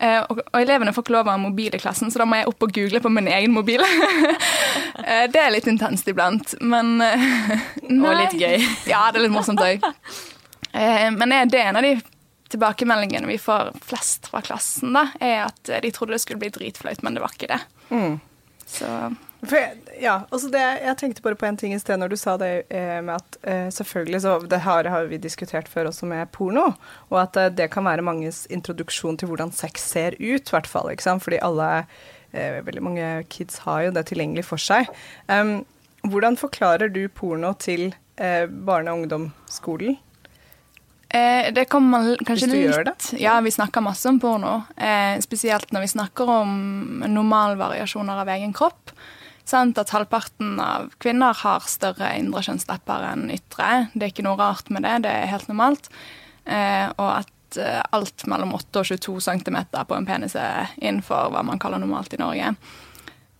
Eh, 0.03 0.19
og, 0.27 0.41
og, 0.41 0.57
elevene 0.60 0.91
får 0.95 1.05
ikke 1.05 1.15
lov 1.15 1.29
av 1.31 1.39
mobil 1.39 1.75
i 1.75 1.79
klassen, 1.79 2.12
så 2.12 2.19
da 2.19 2.27
må 2.27 2.39
jeg 2.39 2.50
opp 2.50 2.65
og 2.65 2.74
google 2.75 3.00
på 3.03 3.12
min 3.13 3.29
egen 3.31 3.53
mobil. 3.55 3.83
eh, 5.07 5.25
det 5.31 5.39
er 5.39 5.53
litt 5.53 5.69
intenst 5.69 6.10
iblant, 6.12 6.55
men 6.60 6.98
nei. 7.00 7.13
Og 8.01 8.17
litt 8.19 8.36
gøy. 8.36 8.57
ja, 8.91 9.05
det 9.12 9.22
er 9.22 9.27
litt 9.27 9.36
morsomt 9.36 9.63
òg. 9.63 9.86
Eh, 10.74 11.07
men 11.15 11.38
det 11.48 11.60
er 11.60 11.72
en 11.72 11.79
av 11.79 11.88
de 11.88 11.95
tilbakemeldingene 12.53 13.29
vi 13.29 13.39
får 13.41 13.72
flest 13.86 14.27
fra 14.29 14.43
klassen, 14.45 14.91
da, 14.93 15.07
er 15.24 15.48
at 15.48 15.72
de 15.81 15.93
trodde 15.93 16.13
det 16.13 16.22
skulle 16.22 16.43
bli 16.43 16.51
dritflaut, 16.53 17.01
men 17.05 17.15
det 17.15 17.24
var 17.24 17.33
ikke 17.33 17.50
det. 17.55 17.62
Mm. 17.89 18.19
Så 18.69 18.89
jeg, 19.51 19.79
ja, 20.00 20.13
altså 20.31 20.50
det, 20.53 20.62
jeg 20.85 20.97
tenkte 21.00 21.23
bare 21.25 21.38
på 21.39 21.47
en 21.47 21.57
ting 21.59 21.73
i 21.75 21.79
sted 21.81 22.00
når 22.00 22.13
du 22.13 22.17
sa 22.19 22.35
det 22.39 22.51
eh, 22.69 23.00
med 23.03 23.15
at 23.17 23.38
eh, 23.41 23.67
selvfølgelig 23.75 24.21
så 24.23 24.38
Det 24.47 24.62
her 24.63 24.89
har 24.93 25.09
vi 25.12 25.17
diskutert 25.17 25.67
før 25.67 25.89
også 25.89 26.07
med 26.07 26.31
porno, 26.31 26.69
og 27.09 27.17
at 27.21 27.39
eh, 27.41 27.51
det 27.51 27.69
kan 27.73 27.85
være 27.85 28.05
manges 28.05 28.45
introduksjon 28.53 29.17
til 29.19 29.31
hvordan 29.31 29.51
sex 29.51 29.83
ser 29.93 30.15
ut, 30.19 30.47
i 30.47 30.55
hvert 30.55 30.69
fall. 30.69 30.91
ikke 30.91 31.03
sant? 31.03 31.23
Fordi 31.23 31.41
alle 31.43 31.69
eh, 32.31 32.62
Veldig 32.63 32.83
mange 32.83 33.12
kids 33.29 33.59
har 33.67 33.88
jo 33.88 33.91
det 33.91 34.07
tilgjengelig 34.09 34.45
for 34.47 34.62
seg. 34.62 34.88
Um, 35.27 35.65
hvordan 36.09 36.39
forklarer 36.39 36.91
du 36.91 37.05
porno 37.09 37.53
til 37.59 37.93
eh, 38.17 38.47
barne- 38.47 38.91
og 38.91 39.03
ungdomsskolen? 39.03 39.97
Eh, 41.13 41.53
det 41.53 41.65
kommer 41.69 42.17
kanskje 42.25 42.47
Hvis 42.47 42.51
du 42.51 42.55
litt 42.55 42.71
gjør 42.71 42.85
det? 42.88 42.95
Ja, 43.21 43.35
vi 43.45 43.51
snakker 43.53 43.83
masse 43.85 44.09
om 44.09 44.17
porno. 44.19 44.63
Eh, 44.75 45.19
spesielt 45.21 45.69
når 45.71 45.85
vi 45.85 45.91
snakker 45.93 46.31
om 46.41 47.03
normalvariasjoner 47.05 48.23
av 48.23 48.31
egen 48.33 48.53
kropp. 48.53 48.95
Sant? 49.45 49.77
At 49.77 49.91
halvparten 49.91 50.55
av 50.63 50.91
kvinner 51.03 51.35
har 51.43 51.65
større 51.67 52.13
indre 52.19 52.43
kjønnslepper 52.45 53.07
enn 53.12 53.29
ytre. 53.33 53.88
Det 53.93 54.07
er 54.07 54.13
ikke 54.13 54.25
noe 54.27 54.39
rart 54.39 54.71
med 54.71 54.85
det, 54.88 55.01
det 55.05 55.12
er 55.12 55.31
helt 55.33 55.50
normalt. 55.51 55.89
Eh, 56.45 56.88
og 56.95 57.09
at 57.19 57.59
eh, 57.59 57.81
alt 57.95 58.25
mellom 58.31 58.55
8 58.55 58.81
og 58.81 58.89
22 58.93 59.19
cm 59.27 59.59
på 59.75 59.97
en 59.97 60.07
penis 60.07 60.38
er 60.39 60.71
innenfor 60.79 61.33
hva 61.33 61.43
man 61.45 61.62
kaller 61.62 61.83
normalt 61.83 62.15
i 62.15 62.21
Norge. 62.23 62.55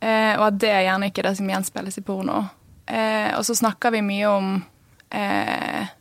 Eh, 0.04 0.34
og 0.36 0.48
at 0.50 0.60
det 0.60 0.72
er 0.74 0.86
gjerne 0.90 1.10
ikke 1.12 1.26
det 1.26 1.36
som 1.40 1.50
gjenspeiles 1.50 2.00
i 2.00 2.06
porno. 2.06 2.44
Eh, 2.86 3.32
og 3.38 3.46
så 3.48 3.56
snakker 3.56 3.94
vi 3.96 4.04
mye 4.04 4.32
om 4.32 4.56
eh, 5.16 5.92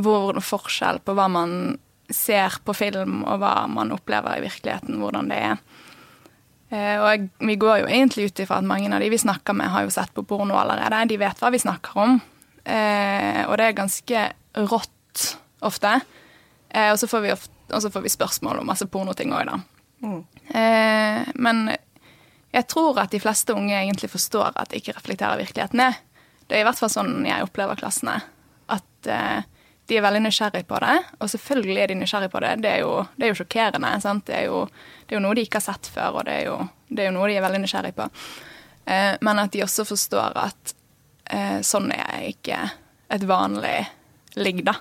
hvor 0.00 0.40
forskjell 0.40 1.02
på 1.04 1.16
hva 1.16 1.28
man 1.32 1.76
ser 2.12 2.60
på 2.64 2.74
film, 2.76 3.22
og 3.26 3.40
hva 3.42 3.66
man 3.68 3.92
opplever 3.94 4.38
i 4.38 4.44
virkeligheten, 4.44 5.00
hvordan 5.00 5.28
det 5.32 5.40
er. 5.50 5.60
Eh, 6.68 6.96
og 6.98 7.28
vi 7.46 7.56
går 7.60 7.82
jo 7.82 7.90
egentlig 7.90 8.30
ut 8.30 8.42
ifra 8.42 8.58
at 8.58 8.66
mange 8.66 8.90
av 8.90 9.02
de 9.02 9.10
vi 9.12 9.20
snakker 9.20 9.54
med, 9.56 9.70
har 9.70 9.86
jo 9.86 9.94
sett 9.94 10.12
på 10.14 10.24
porno 10.26 10.56
allerede. 10.58 11.04
De 11.12 11.18
vet 11.20 11.42
hva 11.42 11.52
vi 11.54 11.62
snakker 11.62 12.00
om. 12.02 12.18
Eh, 12.66 13.42
og 13.46 13.56
det 13.58 13.68
er 13.68 13.78
ganske 13.78 14.24
rått 14.66 15.26
ofte. 15.66 15.94
Eh, 16.70 16.90
og 16.90 16.98
så 17.00 17.08
får, 17.10 17.28
får, 17.70 18.02
vi 18.02 18.14
spørsmål 18.14 18.62
om 18.62 18.70
masse 18.72 18.88
pornoting 18.90 19.34
òg, 19.36 19.52
da. 19.52 19.60
Mm. 20.06 20.22
Eh, 20.50 21.20
men 21.40 21.66
jeg 22.56 22.68
tror 22.70 22.98
at 23.00 23.14
de 23.14 23.22
fleste 23.22 23.54
unge 23.54 23.76
egentlig 23.76 24.10
forstår 24.10 24.56
at 24.56 24.72
de 24.72 24.80
ikke 24.80 24.96
reflekterer 24.96 25.38
virkeligheten. 25.40 26.00
Det 26.46 26.58
er 26.58 26.64
i 26.64 26.66
hvert 26.66 26.78
fall 26.78 26.92
sånn 26.92 27.20
jeg 27.26 27.46
opplever 27.46 27.78
klassene. 27.78 28.18
At 28.72 29.08
de 29.86 29.98
er 29.98 30.02
veldig 30.02 30.22
nysgjerrig 30.24 30.64
på 30.66 30.78
det, 30.82 30.96
og 31.22 31.30
selvfølgelig 31.30 31.82
er 31.82 31.92
de 31.92 31.98
nysgjerrig 32.00 32.30
på 32.32 32.42
det. 32.42 32.52
Det 32.64 32.72
er 32.72 32.80
jo, 32.82 32.94
det 33.16 33.26
er 33.26 33.30
jo 33.30 33.38
sjokkerende. 33.38 33.92
Det 34.26 34.34
er 34.34 34.48
jo, 34.48 34.64
det 35.06 35.14
er 35.14 35.18
jo, 35.18 35.22
noe 35.22 35.36
de 35.38 35.44
ikke 35.46 35.60
har 35.60 35.66
sett 35.68 35.90
før, 35.94 36.18
og 36.18 36.26
det 36.26 36.40
er 36.40 36.48
jo, 36.48 36.56
det 36.90 37.06
er 37.06 37.14
noe 37.14 37.28
de 37.30 37.38
er 37.38 37.46
veldig 37.46 37.62
nysgjerrig 37.62 37.94
på. 37.98 38.08
Eh, 38.86 39.14
men 39.20 39.42
at 39.42 39.54
de 39.54 39.62
også 39.66 39.86
forstår 39.86 40.40
at 40.42 40.74
eh, 41.30 41.60
sånn 41.66 41.92
er 41.94 42.26
ikke 42.32 42.58
et 43.14 43.26
vanlig 43.26 43.78
ligg, 44.34 44.64
da. 44.66 44.74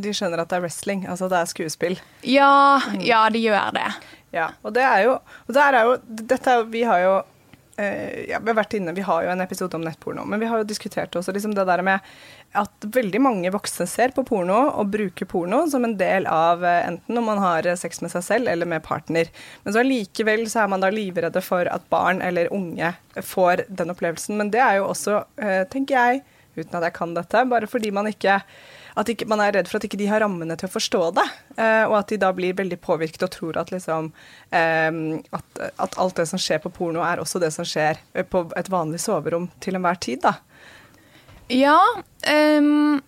De 0.00 0.14
skjønner 0.14 0.44
at 0.44 0.52
det 0.52 0.60
er 0.60 0.64
wrestling, 0.64 1.02
altså 1.10 1.26
det 1.30 1.40
er 1.40 1.50
skuespill? 1.50 1.98
Ja, 2.22 2.78
mm. 2.86 3.02
ja 3.02 3.24
de 3.34 3.42
gjør 3.42 3.74
det. 3.74 3.88
Ja, 4.30 4.52
og 4.62 4.76
det 4.76 4.86
er 4.86 5.08
jo, 5.08 5.16
og 5.18 5.56
det 5.56 5.62
er 5.66 5.76
jo 5.82 5.94
dette 6.06 6.52
Vi 6.70 6.84
har 6.86 7.00
jo 7.02 7.14
ja, 8.28 8.38
vi 8.44 8.52
har 8.56 8.74
inne, 8.76 8.92
vi 8.96 9.04
har 9.06 9.24
jo 9.24 9.32
en 9.32 9.40
episode 9.44 9.78
om 9.78 9.84
nettporno, 9.86 10.24
men 10.28 10.40
vi 10.42 10.48
har 10.50 10.60
jo 10.60 10.68
diskutert 10.68 11.16
også 11.16 11.32
liksom 11.36 11.54
det 11.56 11.64
der 11.68 11.82
med 11.86 12.04
at 12.58 12.86
veldig 12.94 13.20
mange 13.22 13.50
voksne 13.54 13.86
ser 13.86 14.10
på 14.14 14.24
porno 14.26 14.58
og 14.68 14.90
bruker 14.90 15.28
porno 15.30 15.62
som 15.70 15.84
en 15.86 15.94
del 16.00 16.26
av 16.26 16.64
eh, 16.66 16.80
enten 16.88 17.14
når 17.14 17.26
man 17.26 17.42
har 17.42 17.68
eh, 17.68 17.78
sex 17.78 18.02
med 18.02 18.10
seg 18.10 18.24
selv 18.26 18.50
eller 18.50 18.66
med 18.66 18.82
partner. 18.82 19.30
Men 19.62 19.74
så 19.74 19.84
allikevel 19.84 20.42
så 20.50 20.64
er 20.64 20.72
man 20.72 20.82
da 20.82 20.90
livredde 20.90 21.42
for 21.46 21.70
at 21.70 21.86
barn 21.92 22.22
eller 22.26 22.50
unge 22.54 22.92
får 23.14 23.66
den 23.68 23.94
opplevelsen. 23.94 24.38
Men 24.40 24.50
det 24.50 24.62
er 24.64 24.80
jo 24.80 24.88
også, 24.90 25.22
eh, 25.38 25.62
tenker 25.70 25.94
jeg, 25.96 26.24
uten 26.58 26.80
at 26.80 26.88
jeg 26.88 26.96
kan 26.98 27.14
dette, 27.14 27.46
bare 27.52 27.70
fordi 27.70 27.94
man 27.94 28.10
ikke 28.10 28.40
at 28.98 29.10
ikke, 29.12 29.28
man 29.30 29.42
er 29.44 29.54
redd 29.54 29.68
for 29.70 29.78
at 29.78 29.86
ikke 29.86 29.98
de 30.00 30.08
har 30.10 30.22
rammene 30.24 30.56
til 30.58 30.68
å 30.68 30.72
forstå 30.72 31.02
det, 31.18 31.26
og 31.60 31.94
at 31.98 32.10
de 32.10 32.18
da 32.20 32.32
blir 32.34 32.56
veldig 32.58 32.78
påvirket 32.82 33.22
og 33.26 33.32
tror 33.34 33.58
at 33.60 33.70
liksom 33.70 34.08
at, 34.50 35.60
at 35.70 35.98
alt 36.00 36.16
det 36.18 36.26
som 36.30 36.40
skjer 36.40 36.62
på 36.64 36.72
porno, 36.74 37.02
er 37.06 37.22
også 37.22 37.42
det 37.42 37.52
som 37.54 37.66
skjer 37.68 38.00
på 38.32 38.44
et 38.58 38.72
vanlig 38.72 39.02
soverom 39.04 39.46
til 39.62 39.78
enhver 39.78 40.00
tid, 40.02 40.24
da. 40.26 40.34
Ja. 41.50 41.78
Um, 42.26 43.00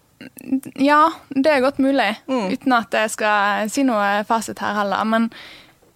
ja, 0.75 1.13
det 1.29 1.51
er 1.51 1.61
godt 1.61 1.79
mulig. 1.79 2.15
Mm. 2.27 2.53
Uten 2.53 2.75
at 2.77 2.95
jeg 2.95 3.11
skal 3.15 3.71
si 3.73 3.85
noe 3.87 4.23
fasit 4.29 4.63
her 4.63 4.77
heller. 4.81 5.05
Men 5.09 5.29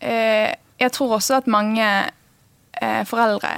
eh, 0.00 0.54
jeg 0.80 0.94
tror 0.94 1.18
også 1.18 1.40
at 1.40 1.50
mange 1.50 1.86
eh, 1.86 3.02
foreldre 3.08 3.52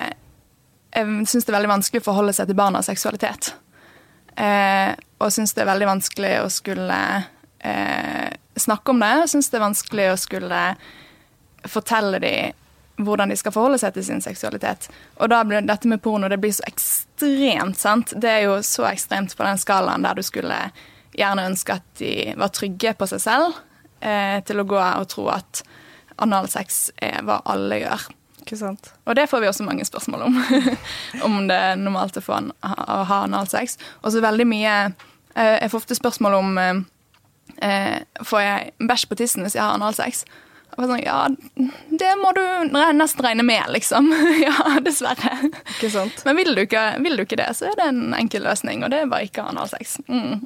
eh, 0.92 1.14
syns 1.24 1.44
det 1.44 1.52
er 1.52 1.58
veldig 1.58 1.74
vanskelig 1.76 2.02
å 2.02 2.08
forholde 2.10 2.36
seg 2.36 2.50
til 2.50 2.58
barnas 2.58 2.90
seksualitet. 2.90 3.52
Eh, 4.38 4.94
og 5.18 5.32
syns 5.34 5.54
det 5.56 5.64
er 5.64 5.72
veldig 5.72 5.88
vanskelig 5.88 6.32
å 6.44 6.48
skulle 6.52 7.00
eh, 7.58 8.30
snakke 8.58 8.94
om 8.94 9.02
det. 9.02 9.12
Og 9.24 9.32
syns 9.32 9.50
det 9.50 9.58
er 9.58 9.66
vanskelig 9.66 10.08
å 10.12 10.20
skulle 10.20 10.62
fortelle 11.68 12.22
dem 12.22 12.64
hvordan 12.98 13.30
de 13.30 13.36
skal 13.38 13.54
forholde 13.54 13.78
seg 13.78 13.94
til 13.94 14.06
sin 14.08 14.22
seksualitet. 14.22 14.88
Og 15.22 15.30
da 15.30 15.44
blir 15.46 15.62
dette 15.66 15.90
med 15.90 16.02
porno 16.02 16.30
det 16.30 16.40
blir 16.42 16.54
så 16.54 16.66
ekstremt, 16.66 17.78
sant. 17.78 18.14
Det 18.18 18.30
er 18.30 18.46
jo 18.48 18.56
så 18.66 18.88
ekstremt 18.90 19.36
på 19.38 19.46
den 19.46 19.60
skalaen 19.62 20.06
der 20.06 20.18
du 20.18 20.26
skulle 20.26 20.58
gjerne 21.18 21.46
ønske 21.50 21.78
at 21.78 21.86
de 21.98 22.12
var 22.38 22.50
trygge 22.54 22.94
på 22.98 23.06
seg 23.10 23.22
selv, 23.22 23.58
eh, 24.02 24.38
til 24.46 24.62
å 24.62 24.66
gå 24.66 24.78
og 24.78 25.06
tro 25.14 25.28
at 25.34 25.62
analsex 26.18 26.88
hva 26.98 27.38
alle 27.46 27.78
gjør. 27.84 28.08
Ikke 28.48 28.56
sant. 28.56 28.92
Og 29.04 29.16
det 29.18 29.26
får 29.28 29.42
vi 29.44 29.48
også 29.50 29.64
mange 29.66 29.84
spørsmål 29.84 30.22
om. 30.24 30.36
om 31.28 31.40
det 31.50 31.56
er 31.68 31.76
normalt 31.76 32.16
å, 32.16 32.24
få, 32.24 32.40
å 32.64 32.98
ha 33.10 33.22
analsex. 33.26 33.76
Og 34.00 34.14
så 34.14 34.24
veldig 34.24 34.46
mye 34.48 34.74
eh, 34.88 35.58
Jeg 35.58 35.68
får 35.68 35.82
ofte 35.82 35.98
spørsmål 35.98 36.38
om 36.38 36.60
eh, 36.62 36.78
eh 37.68 38.24
Får 38.24 38.40
jeg 38.40 38.88
bæsj 38.88 39.08
på 39.10 39.18
tissen 39.20 39.44
hvis 39.44 39.58
jeg 39.58 39.66
har 39.66 39.76
analsex? 39.76 40.24
Og 40.78 40.86
sånn, 40.86 41.00
ja, 41.02 41.26
det 41.90 42.10
må 42.20 42.30
du 42.36 42.42
nesten 42.70 43.24
regne 43.24 43.44
med, 43.44 43.64
liksom. 43.74 44.12
ja, 44.46 44.76
dessverre. 44.84 45.50
Ikke 45.74 45.90
sant? 45.90 46.22
Men 46.24 46.38
vil 46.38 46.54
du 46.54 46.62
ikke, 46.62 46.84
vil 47.02 47.18
du 47.18 47.24
ikke, 47.24 47.40
det, 47.40 47.48
så 47.58 47.72
er 47.72 47.80
det 47.80 47.88
en 47.90 48.14
enkel 48.14 48.46
løsning, 48.46 48.84
og 48.86 48.92
det 48.94 49.02
er 49.02 49.10
bare 49.10 49.26
ikke 49.26 49.48
analsex. 49.48 49.96
Mm. 50.06 50.44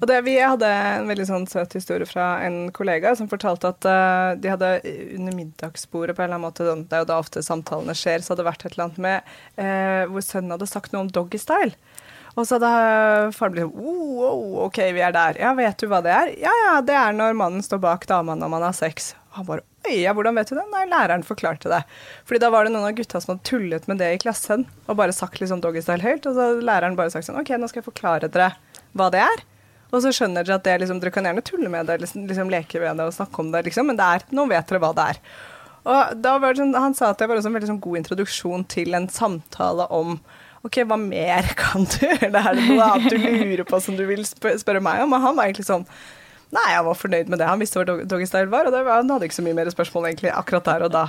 Og 0.00 0.06
det, 0.10 0.20
vi 0.26 0.36
hadde 0.40 0.68
en 0.68 1.10
veldig 1.10 1.26
sånn 1.28 1.46
søt 1.50 1.76
historie 1.78 2.08
fra 2.08 2.36
en 2.44 2.70
kollega 2.76 3.14
som 3.18 3.30
fortalte 3.30 3.72
at 3.72 3.88
uh, 3.88 4.36
de 4.40 4.52
hadde 4.52 4.72
under 5.16 5.36
middagsbordet 5.36 6.16
på 6.16 6.24
en 6.24 6.28
eller 6.28 6.38
annen 6.38 6.48
måte, 6.48 6.66
det 6.66 6.98
er 6.98 7.04
jo 7.04 7.10
da 7.12 7.20
ofte 7.22 7.44
samtalene 7.44 7.96
skjer, 7.96 8.24
så 8.24 8.34
hadde 8.34 8.44
det 8.44 8.50
vært 8.50 8.66
et 8.66 8.74
eller 8.74 8.88
annet 8.88 9.04
med 9.06 9.36
uh, 9.60 10.02
hvor 10.12 10.26
sønnen 10.26 10.56
hadde 10.56 10.70
sagt 10.70 10.92
noe 10.92 11.06
om 11.06 11.12
doggystyle. 11.12 11.74
Og 12.36 12.44
så 12.44 12.58
hadde 12.58 13.32
faren 13.32 13.54
blitt 13.54 13.64
sånn 13.64 13.78
oh, 13.80 14.18
oh, 14.28 14.56
OK, 14.66 14.82
vi 14.92 15.00
er 15.00 15.14
der. 15.16 15.38
Ja, 15.40 15.54
vet 15.56 15.80
du 15.80 15.88
hva 15.88 16.02
det 16.04 16.12
er? 16.12 16.34
Ja 16.42 16.52
ja, 16.66 16.74
det 16.84 16.96
er 16.98 17.16
når 17.16 17.38
mannen 17.38 17.64
står 17.64 17.80
bak 17.80 18.04
dama 18.10 18.36
når 18.36 18.52
man 18.52 18.66
har 18.66 18.76
sex. 18.76 19.14
Han 19.38 19.48
bare 19.48 19.64
ja, 19.86 20.10
hvordan 20.16 20.34
vet 20.34 20.50
du 20.50 20.56
det? 20.58 20.64
Nei, 20.72 20.82
læreren 20.90 21.22
forklarte 21.24 21.70
det. 21.70 21.82
Fordi 22.26 22.40
da 22.42 22.50
var 22.50 22.66
det 22.66 22.72
noen 22.74 22.88
av 22.88 22.96
gutta 22.98 23.20
som 23.22 23.36
hadde 23.36 23.46
tullet 23.46 23.84
med 23.86 24.00
det 24.02 24.08
i 24.16 24.18
klassen, 24.18 24.64
og 24.90 24.98
bare 24.98 25.14
sagt 25.14 25.38
liksom 25.38 25.62
doggystyle 25.62 26.02
helt, 26.02 26.26
og 26.26 26.34
så 26.34 26.48
hadde 26.48 26.66
læreren 26.66 26.96
bare 26.98 27.12
sagt 27.14 27.28
sånn, 27.28 27.38
ok, 27.38 27.52
nå 27.54 27.68
skal 27.70 27.84
jeg 27.84 27.86
forklare 27.86 28.30
dere 28.32 28.50
hva 28.98 29.06
det 29.14 29.22
er. 29.22 29.44
Og 29.92 30.02
så 30.02 30.12
skjønner 30.14 30.46
dere 30.46 30.58
at 30.58 30.64
det 30.66 30.80
liksom, 30.82 30.98
dere 31.02 31.12
kan 31.14 31.28
gjerne 31.28 31.44
tulle 31.46 31.70
med 31.72 31.86
det, 31.90 32.00
liksom, 32.02 32.26
liksom 32.30 32.50
leke 32.52 32.80
med 32.82 32.98
det 32.98 33.06
og 33.06 33.14
snakke 33.14 33.42
om 33.42 33.52
det, 33.54 33.66
liksom, 33.68 33.86
men 33.90 33.98
det 33.98 34.08
er, 34.16 34.26
nå 34.34 34.48
vet 34.50 34.66
dere 34.70 34.82
hva 34.82 34.90
det 34.96 35.06
er. 35.14 35.20
Og 35.86 36.18
da 36.18 36.34
var 36.42 36.54
det 36.54 36.64
sånn, 36.64 36.74
Han 36.74 36.96
sa 36.98 37.12
at 37.12 37.20
det 37.22 37.28
var 37.30 37.38
en 37.38 37.54
veldig 37.54 37.70
sånn 37.70 37.84
god 37.84 38.00
introduksjon 38.02 38.66
til 38.72 38.96
en 38.98 39.06
samtale 39.12 39.86
om 39.94 40.18
OK, 40.66 40.80
hva 40.82 40.98
mer 40.98 41.46
kan 41.58 41.86
du? 41.86 42.06
Er 42.26 42.30
det 42.32 42.42
noe 42.66 42.86
annet 42.90 43.12
du 43.12 43.18
lurer 43.22 43.66
på 43.68 43.78
som 43.82 43.94
du 43.98 44.02
vil 44.08 44.24
spør 44.26 44.56
spørre 44.58 44.82
meg 44.82 45.04
om? 45.04 45.14
Og 45.14 45.22
han 45.22 45.36
var 45.38 45.46
egentlig 45.46 45.68
sånn 45.68 45.86
Nei, 46.54 46.66
jeg 46.70 46.84
var 46.86 46.94
fornøyd 46.94 47.30
med 47.30 47.40
det. 47.42 47.46
Han 47.50 47.58
visste 47.58 47.80
hva 47.80 47.96
doggystyle 48.06 48.46
var, 48.52 48.68
og 48.68 48.74
var, 48.76 49.00
han 49.00 49.08
hadde 49.10 49.26
ikke 49.26 49.34
så 49.40 49.42
mye 49.42 49.56
mer 49.58 49.70
spørsmål 49.72 50.04
egentlig 50.12 50.30
akkurat 50.30 50.68
der 50.68 50.84
og 50.86 50.92
da. 50.94 51.02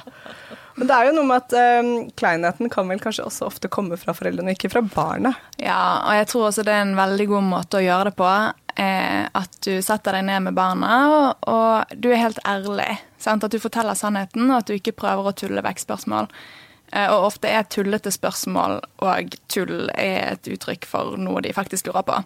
Men 0.79 0.89
det 0.89 0.95
er 0.95 1.05
jo 1.07 1.11
noe 1.13 1.27
med 1.29 1.43
at 1.45 1.83
um, 1.85 1.91
kleinheten 2.17 2.71
kan 2.73 2.89
vel 2.89 3.01
kanskje 3.01 3.27
også 3.27 3.45
ofte 3.45 3.69
komme 3.69 3.99
fra 4.01 4.15
foreldrene, 4.17 4.55
ikke 4.57 4.71
fra 4.73 4.81
barnet. 4.81 5.37
Ja, 5.61 5.77
og 6.09 6.17
jeg 6.17 6.27
tror 6.33 6.47
også 6.49 6.65
det 6.65 6.73
er 6.73 6.87
en 6.87 6.97
veldig 6.97 7.29
god 7.35 7.45
måte 7.53 7.77
å 7.77 7.85
gjøre 7.85 8.09
det 8.09 8.15
på. 8.17 8.31
Eh, 8.77 9.23
at 9.33 9.57
du 9.65 9.79
setter 9.81 10.19
deg 10.19 10.27
ned 10.27 10.43
med 10.45 10.57
barna, 10.57 10.93
og, 11.09 11.49
og 11.49 11.97
du 11.97 12.11
er 12.11 12.21
helt 12.21 12.41
ærlig. 12.45 12.99
Sant? 13.17 13.43
At 13.43 13.55
du 13.55 13.61
forteller 13.61 13.97
sannheten, 13.97 14.45
og 14.51 14.59
at 14.59 14.69
du 14.69 14.75
ikke 14.77 14.93
prøver 14.99 15.31
å 15.31 15.33
tulle 15.33 15.63
vekk 15.65 15.81
spørsmål. 15.81 16.29
Eh, 16.93 17.09
og 17.09 17.31
ofte 17.31 17.49
er 17.49 17.65
tullete 17.67 18.13
spørsmål 18.13 18.79
og 19.03 19.35
tull 19.51 19.89
er 19.97 20.37
et 20.37 20.47
uttrykk 20.53 20.87
for 20.87 21.17
noe 21.19 21.41
de 21.43 21.55
faktisk 21.57 21.89
lurer 21.89 22.05
på. 22.07 22.21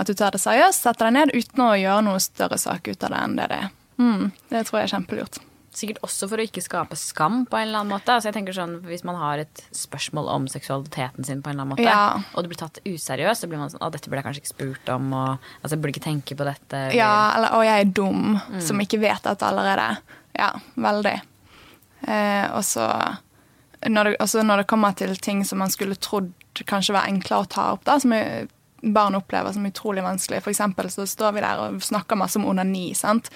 At 0.00 0.08
du 0.08 0.14
tar 0.16 0.32
det 0.32 0.40
seriøst, 0.40 0.86
setter 0.86 1.10
deg 1.10 1.18
ned 1.18 1.34
uten 1.36 1.66
å 1.66 1.74
gjøre 1.76 2.04
noe 2.06 2.22
større 2.22 2.56
sak 2.60 2.88
ut 2.88 3.02
av 3.04 3.12
det 3.12 3.24
enn 3.26 3.36
det 3.36 3.48
det 3.50 3.58
er. 3.66 3.72
Mm, 4.00 4.30
det 4.54 4.62
tror 4.68 4.80
jeg 4.80 4.88
er 4.88 4.94
kjempelurt. 4.94 5.42
Sikkert 5.72 6.02
også 6.04 6.26
for 6.28 6.40
å 6.40 6.44
ikke 6.44 6.60
skape 6.60 6.96
skam 7.00 7.46
på 7.48 7.56
en 7.56 7.70
eller 7.70 7.80
annen 7.80 7.94
måte. 7.94 8.12
Altså 8.12 8.28
jeg 8.28 8.36
tenker 8.36 8.56
sånn, 8.56 8.74
Hvis 8.84 9.06
man 9.08 9.16
har 9.16 9.40
et 9.40 9.62
spørsmål 9.72 10.28
om 10.28 10.48
seksualiteten 10.52 11.24
sin, 11.24 11.40
på 11.40 11.48
en 11.48 11.56
eller 11.56 11.64
annen 11.64 11.74
måte, 11.78 11.86
ja. 11.86 12.20
og 12.36 12.44
det 12.44 12.52
blir 12.52 12.60
tatt 12.60 12.82
useriøst, 12.84 13.44
så 13.44 13.48
blir 13.48 13.62
man 13.62 13.72
sånn 13.72 13.80
Å, 13.80 13.90
dette 13.94 14.12
burde 14.12 14.20
jeg 14.20 14.28
kanskje 14.28 14.44
ikke 14.44 14.52
spurt 14.52 14.92
om. 14.92 15.10
Og, 15.16 15.50
altså 15.62 15.74
Jeg 15.74 15.82
burde 15.82 15.96
ikke 15.96 16.06
tenke 16.10 16.36
på 16.36 16.48
dette. 16.48 16.84
Eller... 16.84 16.98
Ja, 17.00 17.14
eller 17.38 17.56
å, 17.56 17.64
jeg 17.64 17.86
er 17.86 17.92
dum, 18.00 18.36
mm. 18.36 18.62
som 18.68 18.84
ikke 18.84 19.00
vet 19.02 19.24
dette 19.24 19.48
allerede. 19.48 19.88
Ja, 20.36 20.52
veldig. 20.88 21.18
Eh, 22.02 22.46
og 22.52 22.64
så 22.68 22.88
når 23.88 24.12
det, 24.12 24.42
når 24.44 24.62
det 24.62 24.70
kommer 24.70 24.94
til 24.94 25.16
ting 25.18 25.42
som 25.46 25.58
man 25.62 25.72
skulle 25.72 25.98
trodd 25.98 26.30
kanskje 26.68 26.94
var 26.94 27.08
enklere 27.08 27.42
å 27.42 27.48
ta 27.50 27.70
opp, 27.74 27.86
da, 27.88 27.96
som 27.98 28.12
barn 28.82 29.14
opplever 29.14 29.52
som 29.52 29.66
utrolig 29.66 30.02
vanskelig. 30.02 30.42
For 30.42 30.52
eksempel 30.52 30.90
så 30.90 31.06
står 31.06 31.36
vi 31.36 31.44
der 31.44 31.60
og 31.62 31.82
snakker 31.82 32.18
masse 32.18 32.38
om 32.38 32.48
onani. 32.50 32.92
sant? 32.98 33.30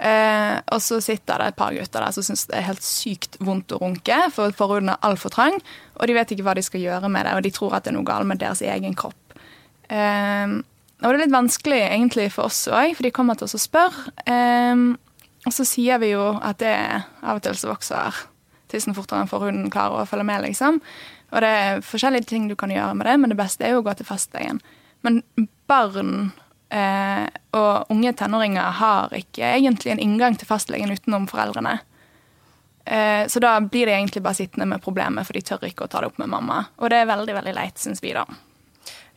Eh, 0.00 0.56
og 0.72 0.80
så 0.80 0.96
sitter 1.04 1.42
det 1.42 1.50
et 1.50 1.58
par 1.58 1.74
gutter 1.76 2.00
der 2.00 2.14
som 2.16 2.24
syns 2.24 2.46
det 2.48 2.56
er 2.56 2.68
helt 2.70 2.84
sykt 2.84 3.36
vondt 3.44 3.74
å 3.76 3.80
runke, 3.82 4.16
for 4.32 4.54
forhuden 4.56 4.94
er 4.94 5.02
altfor 5.04 5.34
trang, 5.34 5.58
og 5.98 6.08
de 6.08 6.16
vet 6.16 6.32
ikke 6.32 6.46
hva 6.46 6.56
de 6.56 6.64
skal 6.64 6.80
gjøre 6.80 7.10
med 7.12 7.28
det, 7.28 7.36
og 7.36 7.44
de 7.44 7.52
tror 7.52 7.76
at 7.76 7.84
det 7.84 7.92
er 7.92 7.98
noe 7.98 8.08
galt 8.08 8.28
med 8.28 8.40
deres 8.40 8.64
egen 8.64 8.96
kropp. 8.96 9.36
Eh, 9.92 10.56
og 11.00 11.06
det 11.06 11.14
er 11.16 11.22
litt 11.24 11.36
vanskelig 11.36 11.82
egentlig 11.84 12.30
for 12.32 12.48
oss 12.48 12.64
òg, 12.72 12.94
for 12.96 13.04
de 13.04 13.12
kommer 13.12 13.36
til 13.36 13.48
oss 13.48 13.56
og 13.56 13.64
spør. 13.64 14.00
Eh, 14.24 14.88
og 15.48 15.56
så 15.56 15.64
sier 15.68 16.00
vi 16.00 16.12
jo 16.14 16.26
at 16.36 16.60
det 16.60 16.76
av 17.20 17.38
og 17.38 17.44
til 17.44 17.56
så 17.56 17.72
vokser 17.72 18.24
tissen 18.70 18.96
fortere 18.96 19.24
enn 19.24 19.30
forhuden 19.30 19.70
klarer 19.72 20.02
å 20.02 20.08
følge 20.08 20.28
med, 20.28 20.44
liksom. 20.46 20.80
Og 21.30 21.42
det 21.44 21.50
er 21.60 21.84
forskjellige 21.86 22.28
ting 22.30 22.48
du 22.50 22.56
kan 22.58 22.72
gjøre 22.72 22.96
med 22.98 23.08
det, 23.08 23.16
men 23.20 23.32
det 23.32 23.38
beste 23.38 23.66
er 23.66 23.74
jo 23.74 23.82
å 23.82 23.86
gå 23.86 23.94
til 23.98 24.08
fastlegen. 24.08 24.60
Men 25.06 25.22
barn 25.70 26.30
eh, 26.70 27.26
og 27.56 27.92
unge 27.92 28.12
tenåringer 28.18 28.76
har 28.80 29.14
ikke 29.16 29.54
egentlig 29.56 29.94
en 29.94 30.02
inngang 30.02 30.38
til 30.38 30.48
fastlegen 30.48 30.92
utenom 30.94 31.28
foreldrene. 31.30 31.78
Eh, 32.84 33.26
så 33.30 33.42
da 33.42 33.56
blir 33.60 33.86
de 33.86 33.96
egentlig 33.98 34.22
bare 34.24 34.38
sittende 34.40 34.68
med 34.70 34.82
problemet, 34.82 35.26
for 35.26 35.36
de 35.36 35.44
tør 35.46 35.68
ikke 35.68 35.86
å 35.86 35.90
ta 35.90 36.02
det 36.02 36.12
opp 36.12 36.22
med 36.22 36.32
mamma. 36.32 36.64
Og 36.80 36.92
det 36.92 37.02
er 37.02 37.10
veldig, 37.10 37.36
veldig 37.40 37.56
leit, 37.58 37.78
syns 37.78 38.02
vi, 38.04 38.14
da. 38.16 38.24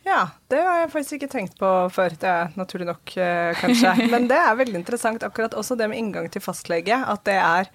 Ja, 0.04 0.20
det 0.52 0.60
har 0.60 0.82
jeg 0.82 0.92
faktisk 0.92 1.16
ikke 1.16 1.32
tenkt 1.32 1.58
på 1.58 1.68
før. 1.94 2.12
Det 2.20 2.28
er 2.28 2.54
naturlig 2.60 2.90
nok, 2.90 3.16
eh, 3.16 3.56
kanskje. 3.62 3.96
Men 4.12 4.28
det 4.28 4.38
er 4.38 4.60
veldig 4.60 4.82
interessant, 4.82 5.24
akkurat 5.24 5.56
også 5.56 5.78
det 5.80 5.88
med 5.90 6.02
inngang 6.02 6.28
til 6.32 6.44
fastlege. 6.44 7.00
At 7.08 7.24
det 7.28 7.40
er 7.40 7.72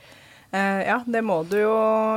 Eh, 0.52 0.82
ja, 0.88 1.02
det 1.06 1.22
må 1.22 1.44
du 1.46 1.60
jo 1.62 1.74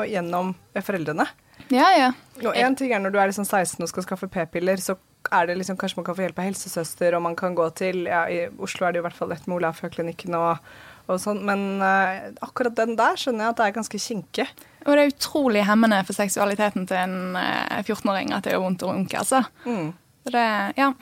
gjennom 0.09 0.55
foreldrene. 0.81 1.27
Ja, 1.73 1.89
ja. 1.97 2.11
Og 2.43 2.57
én 2.57 2.77
ting 2.77 2.93
er 2.93 3.03
når 3.03 3.13
du 3.13 3.19
er 3.21 3.31
liksom 3.31 3.47
16 3.47 3.83
og 3.85 3.91
skal 3.91 4.07
skaffe 4.07 4.29
p-piller, 4.33 4.81
så 4.81 4.97
er 5.33 5.49
det 5.49 5.59
liksom 5.59 5.79
kanskje 5.81 6.01
man 6.01 6.07
kan 6.07 6.17
få 6.19 6.25
hjelp 6.27 6.41
av 6.41 6.49
helsesøster, 6.49 7.17
og 7.17 7.25
man 7.27 7.37
kan 7.39 7.57
gå 7.59 7.69
til 7.79 8.07
ja, 8.09 8.25
I 8.31 8.47
Oslo 8.63 8.87
er 8.87 8.95
det 8.95 9.01
jo 9.01 9.05
i 9.05 9.09
hvert 9.09 9.19
fall 9.19 9.33
lett 9.33 9.47
med 9.49 9.59
Olafia-klinikken 9.59 10.37
og, 10.39 10.73
og 11.09 11.21
sånn, 11.23 11.43
men 11.49 11.83
uh, 11.83 12.33
akkurat 12.45 12.77
den 12.79 12.97
der 12.99 13.19
skjønner 13.21 13.47
jeg 13.47 13.55
at 13.55 13.61
det 13.61 13.69
er 13.69 13.79
ganske 13.79 14.03
kinkig. 14.07 14.49
Og 14.83 14.97
det 14.97 15.05
er 15.05 15.15
utrolig 15.15 15.65
hemmende 15.69 16.03
for 16.09 16.19
seksualiteten 16.19 16.89
til 16.91 16.99
en 16.99 17.39
uh, 17.39 17.45
eh, 17.79 17.87
14-åring 17.87 18.35
at 18.37 18.47
det 18.47 18.57
gjør 18.57 18.67
vondt 18.67 18.87
å 18.87 18.93
runke, 18.93 19.23
altså. 19.23 19.45
Mm. 19.65 19.95
Det, 20.31 20.49
ja. 20.79 20.93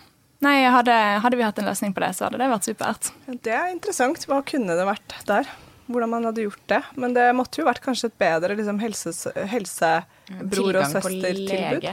Nei, 0.41 0.55
hadde, 0.73 0.95
hadde, 1.21 1.37
vi 1.37 1.45
hatt 1.45 1.59
en 1.61 1.69
løsning 1.69 1.93
på 1.97 2.01
det, 2.01 2.15
så 2.17 2.27
hadde 2.27 2.39
det 2.41 2.49
vært 2.49 2.69
supert. 2.71 3.11
Det 3.45 3.53
er 3.53 3.75
interessant. 3.75 4.25
Hva 4.29 4.41
kunne 4.47 4.79
det 4.79 4.87
vært 4.89 5.19
der? 5.29 5.51
hvordan 5.91 6.11
man 6.11 6.29
hadde 6.29 6.45
gjort 6.47 6.63
det. 6.71 6.81
Men 6.95 7.15
det 7.17 7.27
måtte 7.37 7.63
jo 7.63 7.67
vært 7.69 7.83
kanskje 7.85 8.11
et 8.11 8.19
bedre 8.21 8.57
liksom, 8.59 8.81
helsebror 8.83 9.51
helse, 9.51 9.91
og 10.31 10.87
søster-tilbud. 10.95 11.89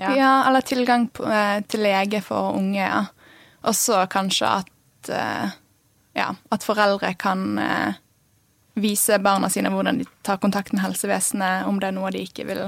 Ja. 0.00 0.16
ja. 0.16 0.34
eller 0.48 0.64
tilgang 0.64 1.08
på, 1.12 1.26
eh, 1.28 1.60
til 1.68 1.84
lege 1.84 2.22
for 2.24 2.56
unge, 2.56 2.80
ja. 2.80 3.04
Og 3.68 3.76
så 3.76 4.06
kanskje 4.08 4.48
at 4.48 5.10
eh, 5.12 5.56
ja, 6.16 6.30
at 6.48 6.64
foreldre 6.64 7.12
kan 7.20 7.58
eh, 7.60 7.98
vise 8.80 9.18
barna 9.20 9.50
sine 9.52 9.70
hvordan 9.72 10.00
de 10.00 10.06
tar 10.24 10.40
kontakt 10.40 10.72
med 10.72 10.82
helsevesenet 10.82 11.68
om 11.68 11.80
det 11.80 11.90
er 11.90 11.96
noe 11.96 12.12
de 12.14 12.24
ikke 12.24 12.46
vil 12.48 12.62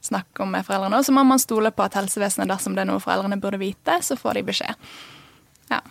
snakke 0.00 0.42
om 0.42 0.54
med 0.54 0.64
foreldrene. 0.64 0.98
Og 0.98 1.04
så 1.04 1.12
må 1.12 1.24
man 1.28 1.42
stole 1.42 1.72
på 1.74 1.84
at 1.84 1.98
helsevesenet, 1.98 2.48
dersom 2.48 2.76
det 2.76 2.86
er 2.86 2.90
noe 2.90 3.02
foreldrene 3.02 3.36
burde 3.40 3.60
vite, 3.60 3.98
så 4.02 4.16
får 4.16 4.40
de 4.40 4.46
beskjed. 4.48 4.88
Ja. 5.70 5.82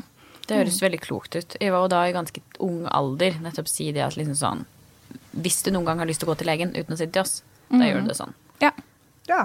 Det 0.49 0.57
høres 0.57 0.81
veldig 0.81 0.97
klokt 1.03 1.35
ut. 1.37 1.53
Jeg 1.61 1.69
var 1.69 1.85
jo 1.85 1.91
da 1.93 2.01
i 2.09 2.13
ganske 2.15 2.41
ung 2.65 2.81
alder 2.89 3.37
nettopp 3.43 3.69
si 3.69 3.91
det 3.93 4.01
at 4.01 4.17
liksom 4.17 4.33
sånn 4.39 4.63
Hvis 5.37 5.61
du 5.61 5.69
noen 5.69 5.85
gang 5.85 5.99
har 6.01 6.09
lyst 6.09 6.23
til 6.23 6.25
å 6.25 6.31
gå 6.31 6.39
til 6.39 6.49
legen 6.49 6.73
uten 6.73 6.95
å 6.95 6.97
si 6.97 7.05
det 7.05 7.13
til 7.13 7.21
oss, 7.21 7.43
da 7.69 7.77
mm. 7.77 7.85
gjør 7.85 8.01
du 8.01 8.09
det 8.09 8.17
sånn. 8.17 8.33
Ja. 8.63 8.71
ja. 9.29 9.43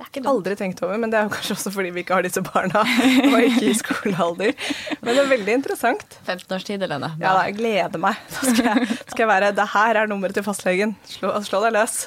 Det 0.00 0.06
er 0.06 0.22
ikke 0.22 0.30
Aldri 0.30 0.54
tenkt 0.56 0.78
over, 0.80 0.96
men 0.96 1.10
det 1.12 1.18
er 1.18 1.26
jo 1.26 1.32
kanskje 1.34 1.54
også 1.58 1.70
fordi 1.74 1.90
vi 1.92 2.00
ikke 2.00 2.16
har 2.16 2.24
disse 2.24 2.40
barna 2.40 2.80
og 3.28 3.34
ikke 3.44 3.66
i 3.68 3.74
skolealder. 3.76 4.54
Men 5.02 5.10
det 5.10 5.20
er 5.20 5.28
veldig 5.28 5.56
interessant. 5.58 6.16
15 6.24 6.54
års 6.56 6.64
tid, 6.64 6.80
Helene. 6.80 7.10
Ja, 7.20 7.34
da, 7.36 7.42
jeg 7.50 7.58
gleder 7.58 8.00
meg. 8.00 8.16
Da 8.32 8.46
skal 8.46 8.70
jeg, 8.70 8.96
skal 9.10 9.22
jeg 9.26 9.28
være 9.28 9.50
Det 9.58 9.66
her 9.74 10.00
er 10.00 10.08
nummeret 10.08 10.38
til 10.38 10.46
fastlegen. 10.46 10.96
Slå, 11.04 11.34
slå 11.44 11.60
deg 11.66 11.76
løs. 11.76 11.98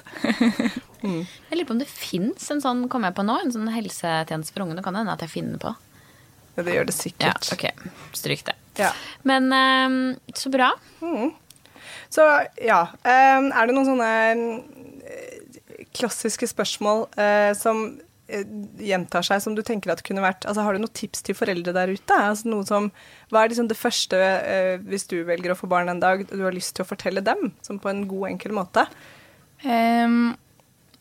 Mm. 1.03 1.21
Jeg 1.27 1.57
lurer 1.59 1.67
på 1.67 1.75
om 1.75 1.83
det 1.83 1.89
fins 1.91 2.49
en 2.53 2.61
sånn, 2.63 2.85
kom 2.87 3.03
jeg 3.03 3.13
på 3.17 3.25
nå, 3.27 3.33
en 3.43 3.53
sånn 3.53 3.69
helsetjeneste 3.75 4.55
for 4.55 4.65
unge. 4.65 4.77
Det 4.79 4.85
kan 4.85 4.97
hende 4.97 5.13
at 5.13 5.25
jeg 5.25 5.33
finner 5.33 5.61
på. 5.61 5.73
Ja, 6.55 6.63
det 6.65 6.77
gjør 6.77 6.89
det 6.89 6.97
sikkert. 6.97 7.49
Ja, 7.49 7.57
ok. 7.57 7.91
Stryk 8.17 8.45
det. 8.47 8.55
Ja. 8.79 8.93
Men 9.27 9.53
um, 9.53 9.97
så 10.33 10.49
bra. 10.53 10.71
Mm. 11.03 11.33
Så 12.13 12.25
ja. 12.61 12.85
Um, 13.03 13.51
er 13.51 13.67
det 13.67 13.75
noen 13.75 13.89
sånne 13.89 14.11
klassiske 15.95 16.49
spørsmål 16.51 17.05
eh, 17.21 17.51
som 17.57 17.85
uh, 17.95 18.45
gjentar 18.81 19.25
seg, 19.27 19.41
som 19.43 19.57
du 19.57 19.63
tenker 19.65 19.93
at 19.93 20.03
kunne 20.05 20.23
vært 20.23 20.47
altså 20.49 20.65
Har 20.65 20.75
du 20.75 20.83
noen 20.83 20.95
tips 20.95 21.25
til 21.27 21.37
foreldre 21.37 21.75
der 21.75 21.93
ute? 21.93 22.19
Altså 22.19 22.51
noe 22.51 22.67
som, 22.67 22.91
hva 23.31 23.43
er 23.43 23.53
liksom 23.53 23.71
det 23.71 23.79
første, 23.79 24.21
hvis 24.87 25.09
du 25.11 25.19
velger 25.27 25.53
å 25.53 25.59
få 25.59 25.69
barn 25.71 25.91
en 25.91 26.03
dag, 26.03 26.25
du 26.29 26.41
har 26.45 26.55
lyst 26.55 26.75
til 26.77 26.85
å 26.85 26.89
fortelle 26.89 27.25
dem, 27.25 27.51
som 27.65 27.81
på 27.81 27.91
en 27.91 28.07
god, 28.09 28.31
enkel 28.33 28.55
måte? 28.55 28.87
Um, 29.63 30.33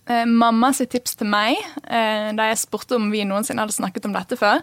Eh, 0.07 0.27
mamma 0.27 0.73
sitt 0.75 0.91
tips 0.91 1.15
til 1.21 1.29
meg, 1.31 1.59
eh, 1.87 2.33
da 2.35 2.49
jeg 2.51 2.59
spurte 2.65 2.97
om 2.99 3.11
vi 3.13 3.23
noensinne 3.27 3.63
hadde 3.63 3.77
snakket 3.77 4.09
om 4.09 4.17
dette 4.17 4.39
før, 4.39 4.63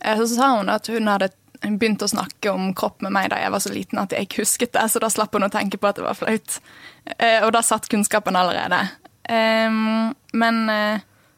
eh, 0.00 0.16
så 0.18 0.26
sa 0.26 0.56
hun 0.56 0.68
at 0.68 0.86
hun 0.86 1.06
hadde 1.06 1.30
begynt 1.62 2.02
å 2.02 2.10
snakke 2.10 2.50
om 2.50 2.74
kropp 2.74 3.02
med 3.02 3.12
meg 3.12 3.30
da 3.30 3.36
jeg 3.36 3.52
var 3.52 3.60
så 3.60 3.70
liten 3.70 3.98
at 3.98 4.10
jeg 4.10 4.26
ikke 4.26 4.42
husket 4.42 4.72
det, 4.72 4.90
så 4.90 4.98
da 4.98 5.06
slapp 5.06 5.32
hun 5.32 5.44
å 5.44 5.52
tenke 5.52 5.78
på 5.78 5.88
at 5.88 5.96
det 5.96 6.04
var 6.04 6.14
flaut. 6.14 6.58
Og 7.44 7.52
da 7.52 7.60
satt 7.60 7.88
kunnskapen 7.88 8.34
allerede. 8.34 8.88
Men 9.30 10.56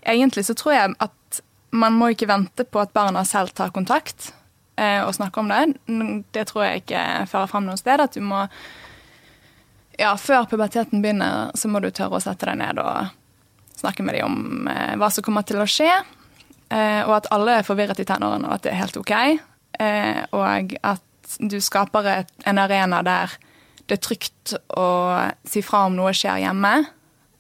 egentlig 0.01 0.47
så 0.49 0.55
tror 0.57 0.73
jeg 0.73 0.95
at 1.05 1.41
man 1.77 1.97
må 1.97 2.09
ikke 2.13 2.29
vente 2.31 2.65
på 2.65 2.81
at 2.81 2.95
barna 2.97 3.21
selv 3.29 3.53
tar 3.57 3.73
kontakt 3.75 4.31
og 4.81 5.13
snakker 5.13 5.43
om 5.43 5.51
det. 5.53 5.61
Det 6.33 6.47
tror 6.49 6.65
jeg 6.65 6.83
ikke 6.83 7.03
fører 7.29 7.51
fram 7.51 7.67
noe 7.69 7.77
sted. 7.77 8.01
At 8.01 8.17
du 8.17 8.25
må 8.25 8.47
Ja, 10.01 10.15
før 10.17 10.47
puberteten 10.49 11.03
begynner, 11.05 11.53
så 11.55 11.69
må 11.69 11.83
du 11.85 11.91
tørre 11.93 12.17
å 12.17 12.25
sette 12.25 12.49
deg 12.49 12.57
ned 12.63 12.81
og 12.81 13.13
snakke 13.77 14.05
med 14.07 14.17
dem 14.17 14.25
om 14.25 14.71
uh, 14.71 14.95
hva 14.97 15.11
som 15.13 15.25
kommer 15.27 15.45
til 15.45 15.61
å 15.61 15.69
skje, 15.69 15.91
og 16.73 17.13
at 17.19 17.29
alle 17.37 17.59
er 17.61 17.67
forvirret 17.67 18.01
i 18.01 18.07
tenårene, 18.09 18.49
og 18.49 18.57
at 18.57 18.65
det 18.65 18.73
er 18.73 18.81
helt 18.81 18.97
OK. 18.97 19.13
Og 20.33 20.77
at 20.89 21.37
du 21.41 21.59
skaper 21.61 22.09
et, 22.09 22.33
en 22.49 22.61
arena 22.63 23.03
der 23.05 23.37
det 23.89 23.99
er 23.99 24.03
trygt 24.07 24.55
å 24.79 24.87
si 25.49 25.63
fra 25.65 25.87
om 25.89 25.97
noe 25.99 26.15
skjer 26.17 26.45
hjemme. 26.45 26.73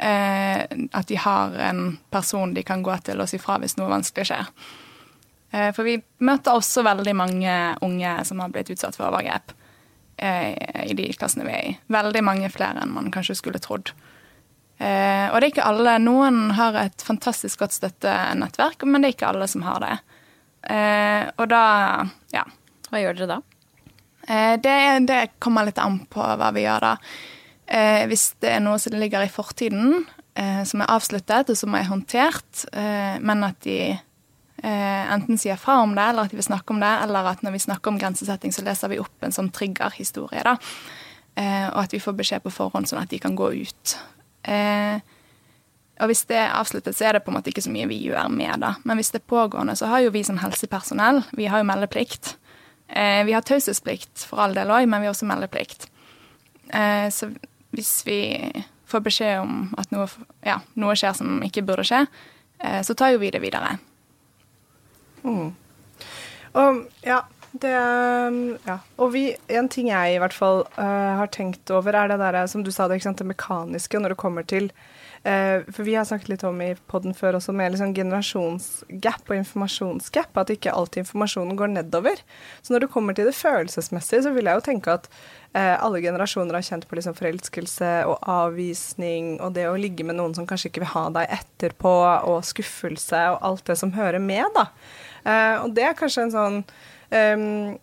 Eh, 0.03 0.63
at 0.91 1.09
de 1.09 1.19
har 1.21 1.53
en 1.69 1.99
person 2.11 2.55
de 2.55 2.65
kan 2.67 2.83
gå 2.83 2.95
til 3.07 3.21
og 3.23 3.29
si 3.31 3.39
fra 3.39 3.59
hvis 3.63 3.77
noe 3.79 3.93
vanskelig 3.93 4.33
skjer. 4.33 4.49
Eh, 5.53 5.69
for 5.77 5.87
vi 5.87 5.99
møter 6.25 6.59
også 6.59 6.83
veldig 6.87 7.15
mange 7.15 7.59
unge 7.87 8.15
som 8.27 8.43
har 8.43 8.51
blitt 8.55 8.73
utsatt 8.75 8.99
for 8.99 9.11
overgrep. 9.13 9.55
eh, 10.23 10.85
i 10.87 10.95
de 10.95 11.13
klassene 11.19 11.47
vi 11.47 11.53
er 11.53 11.69
i. 11.71 11.77
Veldig 11.91 12.23
mange 12.23 12.51
flere 12.53 12.83
enn 12.83 12.95
man 12.95 13.11
kanskje 13.15 13.39
skulle 13.39 13.63
trodd. 13.63 13.93
Eh, 14.79 15.27
og 15.31 15.39
det 15.39 15.47
er 15.47 15.51
ikke 15.53 15.69
alle. 15.69 15.97
Noen 16.03 16.51
har 16.59 16.79
et 16.79 17.03
fantastisk 17.03 17.63
godt 17.63 17.77
støttenettverk, 17.77 18.85
men 18.87 19.03
det 19.03 19.13
er 19.13 19.17
ikke 19.17 19.31
alle 19.33 19.49
som 19.51 19.65
har 19.67 19.83
det. 19.83 19.97
Eh, 20.75 21.31
og 21.37 21.49
da, 21.51 21.65
ja. 22.35 22.45
Hva 22.91 23.01
gjør 23.01 23.19
dere 23.19 23.31
da? 23.37 23.39
Eh, 24.29 24.57
det, 24.63 24.79
det, 25.09 25.21
kommer 25.43 25.67
litt 25.67 25.81
an 25.83 26.03
på 26.11 26.23
hva 26.23 26.51
vi 26.55 26.67
gjør 26.67 26.89
da. 26.89 26.97
Eh, 27.67 28.05
hvis 28.11 28.33
det 28.43 28.55
er 28.57 28.63
noe 28.65 28.81
som 28.83 28.97
ligger 28.99 29.25
i 29.25 29.33
fortiden, 29.33 30.07
eh, 30.35 30.63
som 30.69 30.83
er 30.83 30.91
avsluttet 30.93 31.53
og 31.53 31.59
som 31.59 31.75
er 31.79 31.89
håndtert, 31.91 32.65
eh, 32.73 33.21
men 33.21 33.45
at 33.49 33.61
de 33.67 33.99
enten 34.63 35.41
sier 35.43 35.57
fra 35.59 35.81
om 35.83 35.91
det, 35.97 36.03
eller 36.07 36.29
at 36.29 36.31
de 36.31 36.37
vil 36.39 36.47
snakke 36.47 36.71
om 36.71 36.79
det, 36.79 36.91
eller 37.03 37.27
at 37.33 37.41
når 37.43 37.51
vi 37.57 37.61
snakker 37.65 37.91
om 37.91 37.97
grensesetting, 37.99 38.53
så 38.55 38.63
leser 38.63 38.93
vi 38.93 39.01
opp 39.03 39.25
en 39.27 39.35
sånn 39.35 39.49
triggerhistorie. 39.51 40.45
da. 40.47 40.55
og 41.73 41.79
at 41.83 41.93
vi 41.93 41.99
får 41.99 42.15
beskjed 42.15 42.45
på 42.45 42.53
forhånd, 42.53 42.87
sånn 42.87 43.01
at 43.03 43.11
de 43.11 43.19
kan 43.19 43.35
gå 43.35 43.49
ut. 43.59 43.97
Eh, 44.45 45.01
og 46.03 46.11
hvis 46.11 46.25
det 46.31 46.39
er 46.41 46.55
avsluttet, 46.57 46.97
så 46.97 47.07
er 47.07 47.17
det 47.17 47.25
på 47.25 47.31
en 47.31 47.39
måte 47.39 47.53
ikke 47.53 47.65
så 47.65 47.73
mye 47.73 47.89
vi 47.91 48.01
gjør 48.09 48.31
med 48.33 48.65
det. 48.65 48.73
Men 48.89 48.99
hvis 48.99 49.13
det 49.15 49.23
er 49.23 49.31
pågående, 49.31 49.77
så 49.79 49.91
har 49.91 50.03
jo 50.03 50.15
vi 50.15 50.25
som 50.27 50.41
helsepersonell 50.43 51.23
vi 51.39 51.47
har 51.51 51.63
jo 51.63 51.69
meldeplikt. 51.69 52.37
Eh, 52.89 53.23
vi 53.29 53.35
har 53.37 53.45
taushetsplikt 53.47 54.25
for 54.29 54.43
all 54.43 54.57
del 54.57 54.73
òg, 54.73 54.89
men 54.89 55.03
vi 55.03 55.09
har 55.09 55.15
også 55.15 55.29
meldeplikt. 55.31 55.87
Eh, 56.73 57.09
så 57.15 57.31
hvis 57.73 58.03
vi 58.07 58.21
får 58.89 59.05
beskjed 59.07 59.41
om 59.41 59.73
at 59.81 59.93
noe, 59.95 60.09
ja, 60.45 60.61
noe 60.79 60.97
skjer 60.99 61.17
som 61.17 61.41
ikke 61.45 61.65
burde 61.67 61.87
skje, 61.89 62.05
eh, 62.61 62.81
så 62.85 62.97
tar 62.99 63.15
jo 63.15 63.23
vi 63.23 63.33
det 63.33 63.43
videre. 63.43 63.79
Mm. 65.23 65.53
Og 66.61 66.83
ja, 67.07 67.23
det 67.53 67.73
Ja. 67.73 68.79
Og 68.99 69.13
vi, 69.13 69.37
en 69.49 69.69
ting 69.69 69.89
jeg 69.89 70.15
i 70.15 70.19
hvert 70.21 70.35
fall 70.35 70.65
uh, 70.79 71.13
har 71.21 71.29
tenkt 71.33 71.71
over, 71.71 71.95
er 71.95 72.09
det 72.09 72.19
der 72.21 72.47
som 72.47 72.65
du 72.65 72.71
sa, 72.71 72.89
det, 72.89 73.03
det 73.03 73.27
mekaniske 73.27 73.99
når 73.99 74.15
det 74.15 74.21
kommer 74.21 74.43
til 74.43 74.71
For 75.23 75.87
vi 75.87 75.95
har 75.95 76.07
snakket 76.09 76.33
litt 76.33 76.45
om 76.49 76.57
i 76.65 76.73
poden 76.91 77.15
før 77.15 77.37
også 77.39 77.53
med 77.55 77.71
liksom 77.75 77.93
generasjonsgap 77.95 79.29
og 79.31 79.37
informasjonsgap, 79.37 80.41
at 80.43 80.51
ikke 80.51 80.75
alltid 80.75 81.05
informasjonen 81.05 81.59
går 81.59 81.71
nedover. 81.77 82.25
Så 82.59 82.75
når 82.75 82.85
det 82.85 82.91
kommer 82.91 83.15
til 83.15 83.29
det 83.31 83.37
følelsesmessige, 83.39 84.25
så 84.27 84.33
vil 84.35 84.51
jeg 84.51 84.59
jo 84.59 84.65
tenke 84.67 84.97
at 84.99 85.07
uh, 85.55 85.77
alle 85.77 86.03
generasjoner 86.03 86.59
har 86.59 86.67
kjent 86.67 86.89
på 86.91 86.99
liksom 86.99 87.15
forelskelse 87.19 87.93
og 88.11 88.19
avvisning 88.35 89.37
og 89.39 89.55
det 89.55 89.69
å 89.71 89.79
ligge 89.79 90.07
med 90.09 90.19
noen 90.19 90.35
som 90.35 90.49
kanskje 90.49 90.73
ikke 90.73 90.83
vil 90.83 90.95
ha 90.97 91.05
deg 91.15 91.37
etterpå, 91.39 91.95
og 92.33 92.43
skuffelse 92.47 93.23
og 93.37 93.47
alt 93.47 93.63
det 93.71 93.79
som 93.79 93.95
hører 93.95 94.19
med, 94.23 94.49
da. 94.57 94.67
og 95.63 95.71
det 95.77 95.87
er 95.87 95.99
kanskje 95.99 96.27
en 96.27 96.35
sånn 96.35 96.59
Um, 97.13 97.79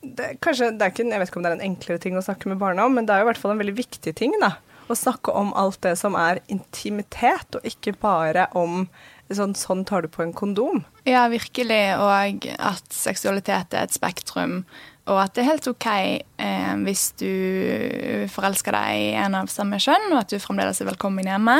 det, 0.00 0.38
kanskje, 0.40 0.70
det 0.72 0.86
er 0.86 0.92
ikke, 0.94 1.04
jeg 1.04 1.20
vet 1.20 1.30
ikke 1.30 1.40
om 1.40 1.44
det 1.44 1.50
er 1.50 1.58
en 1.58 1.66
enklere 1.66 2.00
ting 2.00 2.16
å 2.16 2.24
snakke 2.24 2.48
med 2.48 2.60
barna 2.60 2.86
om, 2.88 2.94
men 2.96 3.04
det 3.04 3.12
er 3.12 3.20
jo 3.20 3.26
i 3.26 3.30
hvert 3.30 3.40
fall 3.42 3.52
en 3.52 3.60
veldig 3.60 3.76
viktig 3.76 4.14
ting. 4.16 4.32
da, 4.40 4.54
Å 4.90 4.98
snakke 4.98 5.32
om 5.38 5.52
alt 5.54 5.78
det 5.86 5.94
som 6.00 6.16
er 6.18 6.42
intimitet, 6.50 7.54
og 7.54 7.66
ikke 7.66 7.94
bare 8.02 8.48
om 8.58 8.88
sånn, 9.30 9.54
sånn 9.54 9.84
tar 9.86 10.02
du 10.02 10.10
på 10.10 10.24
en 10.24 10.34
kondom. 10.34 10.82
Ja, 11.06 11.28
virkelig. 11.30 11.82
Og 12.02 12.48
at 12.58 12.94
seksualitet 12.94 13.76
er 13.76 13.86
et 13.86 13.94
spektrum. 13.94 14.64
Og 15.10 15.18
at 15.22 15.34
det 15.34 15.44
er 15.44 15.50
helt 15.52 15.68
OK 15.70 15.86
eh, 15.90 16.74
hvis 16.84 17.08
du 17.18 17.30
forelsker 18.30 18.76
deg 18.76 19.00
i 19.00 19.08
en 19.18 19.38
av 19.38 19.50
samme 19.50 19.80
kjønn, 19.82 20.10
og 20.12 20.20
at 20.22 20.34
du 20.34 20.42
fremdeles 20.42 20.82
er 20.82 20.90
velkommen 20.90 21.30
hjemme. 21.30 21.56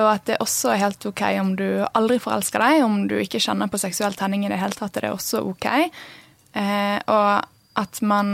Og 0.00 0.08
at 0.08 0.24
det 0.30 0.40
også 0.40 0.72
er 0.72 0.84
helt 0.86 1.04
OK 1.06 1.22
om 1.42 1.52
du 1.58 1.66
aldri 1.92 2.16
forelsker 2.22 2.62
deg, 2.64 2.84
om 2.86 3.02
du 3.10 3.18
ikke 3.20 3.42
kjenner 3.42 3.70
på 3.70 3.80
seksuell 3.82 4.16
tenning 4.18 4.46
i 4.46 4.52
det 4.52 4.60
hele 4.62 4.76
tatt, 4.76 4.96
er 4.96 5.08
det 5.08 5.16
også 5.16 5.42
OK. 5.50 5.68
Eh, 6.58 6.98
og 7.12 7.82
at 7.82 8.00
man 8.04 8.30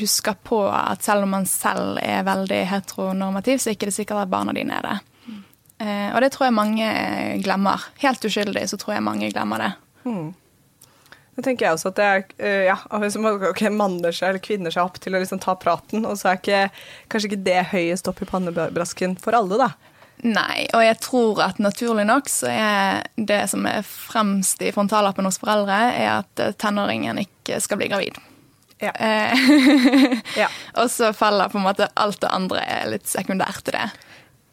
husker 0.00 0.36
på 0.44 0.64
at 0.72 1.04
selv 1.04 1.26
om 1.26 1.34
man 1.36 1.46
selv 1.48 1.98
er 2.02 2.26
veldig 2.26 2.60
heteronormativ, 2.70 3.60
så 3.60 3.70
er 3.70 3.76
ikke 3.76 3.90
det 3.90 3.96
sikkert 3.96 4.24
at 4.24 4.32
barna 4.32 4.54
dine 4.56 4.78
er 4.78 4.88
det. 4.88 4.98
Eh, 5.82 6.08
og 6.14 6.20
det 6.22 6.30
tror 6.34 6.48
jeg 6.48 6.56
mange 6.56 6.92
glemmer. 7.42 7.88
Helt 8.02 8.24
uskyldig 8.24 8.68
så 8.70 8.78
tror 8.80 8.96
jeg 8.96 9.04
mange 9.04 9.30
glemmer 9.32 9.64
det. 9.64 9.72
Mm. 10.06 10.30
Det 11.32 11.44
tenker 11.46 11.66
jeg 11.66 11.76
også 11.76 11.92
at 11.92 11.98
det 11.98 12.06
er 12.06 12.24
uh, 12.44 12.64
ja, 12.66 12.74
okay, 13.48 13.70
manner 13.72 14.12
seg 14.12 14.34
eller 14.34 14.42
kvinner 14.44 14.74
seg 14.74 14.84
opp 14.84 14.98
til 15.00 15.16
å 15.16 15.22
liksom 15.22 15.40
ta 15.40 15.54
praten, 15.56 16.04
og 16.04 16.18
så 16.20 16.28
er 16.28 16.40
ikke, 16.42 16.58
kanskje 17.08 17.30
ikke 17.30 17.46
det 17.46 17.62
høyest 17.70 18.10
opp 18.10 18.20
i 18.20 18.28
pannebrasken 18.28 19.16
for 19.20 19.38
alle, 19.38 19.56
da. 19.62 19.70
Nei, 20.22 20.66
og 20.76 20.84
jeg 20.84 20.98
tror 21.02 21.40
at 21.42 21.56
naturlig 21.58 22.04
nok 22.06 22.28
så 22.30 22.50
er 22.52 23.08
det 23.16 23.40
som 23.50 23.64
er 23.66 23.80
fremst 23.86 24.60
i 24.62 24.74
frontallappen 24.76 25.26
hos 25.26 25.40
foreldre, 25.40 25.78
er 25.96 26.20
at 26.20 26.44
tenåringen 26.60 27.24
ikke 27.24 27.58
skal 27.64 27.80
bli 27.80 27.88
gravid. 27.90 28.20
Ja. 28.82 28.92
Eh, 28.98 30.18
ja. 30.42 30.48
Og 30.80 30.90
så 30.90 31.12
faller 31.14 31.52
på 31.52 31.60
en 31.60 31.66
måte 31.68 31.86
alt 31.94 32.20
det 32.22 32.32
andre 32.34 32.64
er 32.66 32.90
litt 32.90 33.06
sekundært 33.10 33.62
til 33.66 33.78
det. 33.78 33.88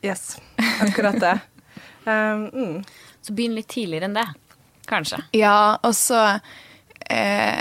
Yes, 0.05 0.37
akkurat 0.79 1.17
det. 1.19 1.35
um, 2.05 2.45
mm. 2.53 2.75
Så 3.25 3.33
begynn 3.35 3.57
litt 3.57 3.71
tidligere 3.73 4.07
enn 4.07 4.15
det, 4.15 4.27
kanskje. 4.89 5.23
Ja, 5.35 5.79
og 5.83 5.97
så 5.97 6.21
eh, 7.09 7.59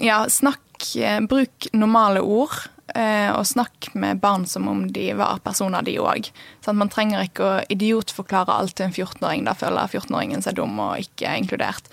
ja, 0.00 0.22
snakk 0.30 0.94
eh, 0.96 1.20
Bruk 1.26 1.68
normale 1.76 2.22
ord. 2.22 2.54
Eh, 2.94 3.28
og 3.36 3.44
snakk 3.44 3.90
med 3.92 4.22
barn 4.22 4.46
som 4.48 4.68
om 4.70 4.86
de 4.92 5.10
var 5.18 5.42
personer, 5.44 5.84
de 5.84 5.98
òg. 6.00 6.30
Sånn, 6.64 6.78
man 6.80 6.88
trenger 6.92 7.26
ikke 7.26 7.44
å 7.44 7.58
idiotforklare 7.68 8.54
alt 8.54 8.78
til 8.78 8.88
en 8.88 8.94
14-åring. 8.94 9.44
Da 9.44 9.52
føler 9.58 9.90
14-åringen 9.90 10.44
seg 10.44 10.56
dum 10.56 10.78
og 10.80 11.02
ikke 11.02 11.34
inkludert. 11.42 11.90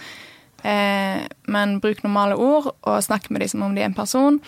Eh, 0.65 1.25
men 1.51 1.79
bruk 1.83 2.01
normale 2.05 2.37
ord, 2.41 2.71
og 2.81 3.03
snakk 3.05 3.29
med 3.29 3.43
dem 3.43 3.51
som 3.51 3.65
om 3.65 3.75
de 3.75 3.83
er 3.83 3.91
en 3.91 3.97
person. 3.97 4.39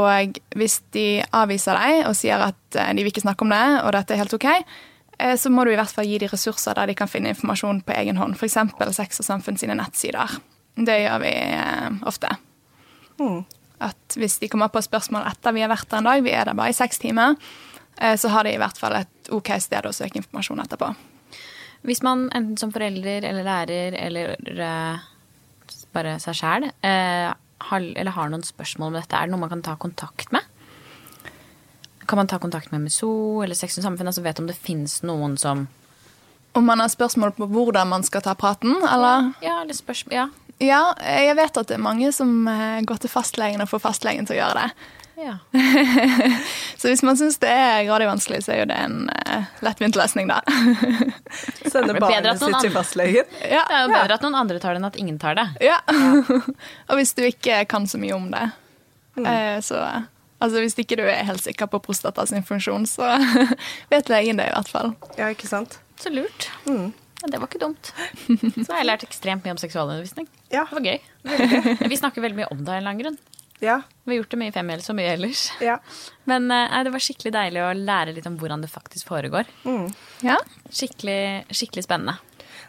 Og 0.00 0.38
hvis 0.56 0.80
de 0.96 1.06
avviser 1.36 1.76
deg 1.76 2.06
og 2.08 2.16
sier 2.18 2.42
at 2.42 2.80
eh, 2.80 2.94
de 2.96 3.04
vil 3.04 3.12
ikke 3.12 3.26
snakke 3.26 3.46
om 3.46 3.54
det, 3.54 3.66
og 3.82 3.92
dette 3.96 4.16
er 4.16 4.24
helt 4.24 4.38
OK, 4.38 4.48
så 5.38 5.50
må 5.52 5.62
du 5.62 5.70
i 5.70 5.76
hvert 5.78 5.92
fall 5.92 6.08
gi 6.08 6.16
dem 6.18 6.30
ressurser 6.32 6.74
der 6.74 6.88
de 6.90 6.96
kan 6.98 7.06
finne 7.06 7.30
informasjon 7.30 7.84
på 7.86 7.94
egen 7.94 8.16
hånd. 8.18 8.32
F.eks. 8.34 8.56
Sex 8.96 9.20
og 9.22 9.26
Samfunn 9.28 9.60
sine 9.60 9.76
nettsider. 9.78 10.32
Det 10.74 10.96
gjør 11.04 11.20
vi 11.22 11.34
ofte. 12.10 12.32
Mm 13.20 13.44
at 13.82 14.16
hvis 14.18 14.38
de 14.38 14.48
kommer 14.50 14.70
på 14.72 14.82
spørsmål 14.84 15.26
etter 15.30 15.54
vi 15.54 15.62
har 15.64 15.70
vært 15.72 15.88
der 15.90 16.02
en 16.02 16.10
dag, 16.10 16.24
vi 16.24 16.34
er 16.34 16.48
der 16.48 16.58
bare 16.58 16.72
i 16.72 16.76
seks 16.76 17.00
timer, 17.02 17.36
eh, 17.98 18.16
så 18.16 18.30
har 18.32 18.46
de 18.46 18.54
i 18.54 18.60
hvert 18.60 18.78
fall 18.78 18.96
et 19.00 19.32
OK 19.34 19.52
sted 19.62 19.88
å 19.88 19.94
søke 19.94 20.20
informasjon 20.22 20.62
etterpå. 20.64 20.92
Hvis 21.88 22.02
man 22.06 22.28
enten 22.30 22.58
som 22.60 22.70
forelder 22.74 23.26
eller 23.26 23.42
lærer 23.42 23.96
eller 23.98 24.36
uh, 24.38 25.00
bare 25.94 26.18
seg 26.22 26.38
sjæl 26.38 26.68
uh, 26.70 27.32
eller 27.72 28.16
har 28.16 28.30
noen 28.32 28.42
spørsmål 28.44 28.90
om 28.90 28.98
dette, 28.98 29.16
er 29.16 29.28
det 29.28 29.32
noe 29.32 29.42
man 29.44 29.52
kan 29.52 29.62
ta 29.64 29.76
kontakt 29.80 30.32
med? 30.34 30.42
Kan 32.10 32.18
man 32.18 32.28
ta 32.28 32.40
kontakt 32.42 32.72
med 32.72 32.88
MSO 32.88 33.42
eller 33.44 33.54
Sex 33.54 33.78
og 33.78 33.86
Samfunn? 33.86 34.10
Altså 34.10 34.24
vet 34.24 34.40
om 34.42 34.48
det 34.50 34.58
finnes 34.58 35.00
noen 35.06 35.38
som 35.38 35.68
Om 36.52 36.66
man 36.68 36.82
har 36.82 36.90
spørsmål 36.92 37.30
på 37.32 37.46
hvordan 37.48 37.88
man 37.88 38.02
skal 38.04 38.20
ta 38.20 38.34
praten, 38.36 38.74
eller? 38.84 39.30
Ja, 39.40 39.62
eller 39.62 39.72
spørsmål, 39.72 40.12
ja. 40.12 40.26
Ja, 40.60 40.82
jeg 41.00 41.36
vet 41.38 41.56
at 41.56 41.70
det 41.70 41.78
er 41.78 41.82
mange 41.82 42.10
som 42.12 42.44
eh, 42.50 42.82
går 42.84 43.00
til 43.00 43.10
fastlegen 43.10 43.64
og 43.64 43.70
får 43.70 43.80
fastlegen 43.86 44.28
til 44.28 44.36
å 44.36 44.42
gjøre 44.42 44.60
det. 44.66 44.90
Ja. 45.22 45.38
så 46.76 46.88
hvis 46.88 47.02
man 47.06 47.16
syns 47.16 47.38
det 47.42 47.50
er 47.50 47.84
grådig 47.86 48.08
vanskelig, 48.08 48.40
så 48.44 48.54
er 48.54 48.62
jo 48.62 48.68
det 48.72 48.78
en 48.82 48.96
uh, 49.06 49.50
lettvint 49.62 49.96
løsning, 49.98 50.30
da. 50.30 50.40
Sende 51.72 51.94
barnet 52.02 52.42
sitt 52.42 52.58
til 52.64 52.72
fastlegen? 52.74 53.28
Ja. 53.52 53.62
Det 53.68 53.76
er 53.76 53.84
jo 53.84 53.92
bedre 53.92 54.16
at 54.16 54.24
noen 54.24 54.38
andre 54.40 54.58
tar 54.62 54.74
det 54.74 54.82
enn 54.82 54.88
at 54.88 54.98
ingen 54.98 55.20
tar 55.22 55.38
det. 55.38 55.46
Ja. 55.62 55.78
og 56.88 56.98
hvis 56.98 57.14
du 57.14 57.22
ikke 57.26 57.62
kan 57.70 57.86
så 57.90 58.00
mye 58.02 58.16
om 58.16 58.26
det, 58.34 58.48
mm. 59.20 59.28
uh, 59.28 59.60
så 59.62 59.84
Altså 60.42 60.58
Hvis 60.58 60.74
ikke 60.82 60.96
du 60.98 61.04
er 61.06 61.20
helt 61.22 61.38
sikker 61.38 61.68
på 61.70 61.78
prostata 61.78 62.24
sin 62.26 62.42
funksjon, 62.42 62.82
så 62.90 63.12
vet 63.92 64.08
legen 64.10 64.40
det 64.40 64.48
i 64.50 64.54
hvert 64.56 64.70
fall. 64.72 64.88
Ja, 65.14 65.28
ikke 65.30 65.46
sant? 65.46 65.76
Så 66.02 66.10
lurt. 66.10 66.48
Mm. 66.66 66.88
Ja, 67.22 67.28
det 67.30 67.38
var 67.38 67.46
ikke 67.46 67.60
dumt. 67.62 67.92
Så 68.26 68.72
har 68.72 68.80
jeg 68.80 68.88
lært 68.88 69.04
ekstremt 69.06 69.46
mye 69.46 69.54
om 69.54 69.60
seksualundervisning. 69.62 70.26
Ja. 70.50 70.64
Det 70.66 70.80
var 70.80 70.88
gøy. 70.88 70.98
gøy. 71.30 71.86
Vi 71.92 72.00
snakker 72.00 72.24
veldig 72.24 72.40
mye 72.40 72.50
om 72.50 72.64
det 72.64 72.72
av 72.72 72.74
en 72.74 72.80
eller 72.80 72.90
annen 72.90 73.04
grunn. 73.04 73.20
Ja. 73.62 73.78
Vi 74.04 74.10
har 74.10 74.16
gjort 74.22 74.32
det 74.34 74.38
mye 74.40 74.50
i 74.50 74.54
femmil 74.54 74.80
så 74.82 74.94
mye 74.98 75.12
ellers. 75.14 75.44
Ja. 75.62 75.76
Men 76.26 76.50
eh, 76.50 76.66
nei, 76.72 76.82
det 76.82 76.92
var 76.94 77.04
skikkelig 77.04 77.32
deilig 77.36 77.62
å 77.62 77.70
lære 77.78 78.14
litt 78.16 78.26
om 78.26 78.38
hvordan 78.40 78.64
det 78.64 78.70
faktisk 78.72 79.06
foregår. 79.12 79.46
Mm. 79.62 79.86
Ja. 80.26 80.40
Skikkelig, 80.74 81.46
skikkelig 81.54 81.86
spennende. 81.86 82.18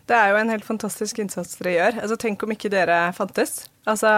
Det 0.09 0.15
er 0.17 0.33
jo 0.33 0.39
en 0.41 0.51
helt 0.51 0.65
fantastisk 0.67 1.21
innsats 1.23 1.55
dere 1.59 1.77
gjør. 1.77 2.01
Altså, 2.03 2.19
Tenk 2.19 2.43
om 2.43 2.51
ikke 2.55 2.71
dere 2.71 3.05
fantes. 3.15 3.63
Altså, 3.83 4.09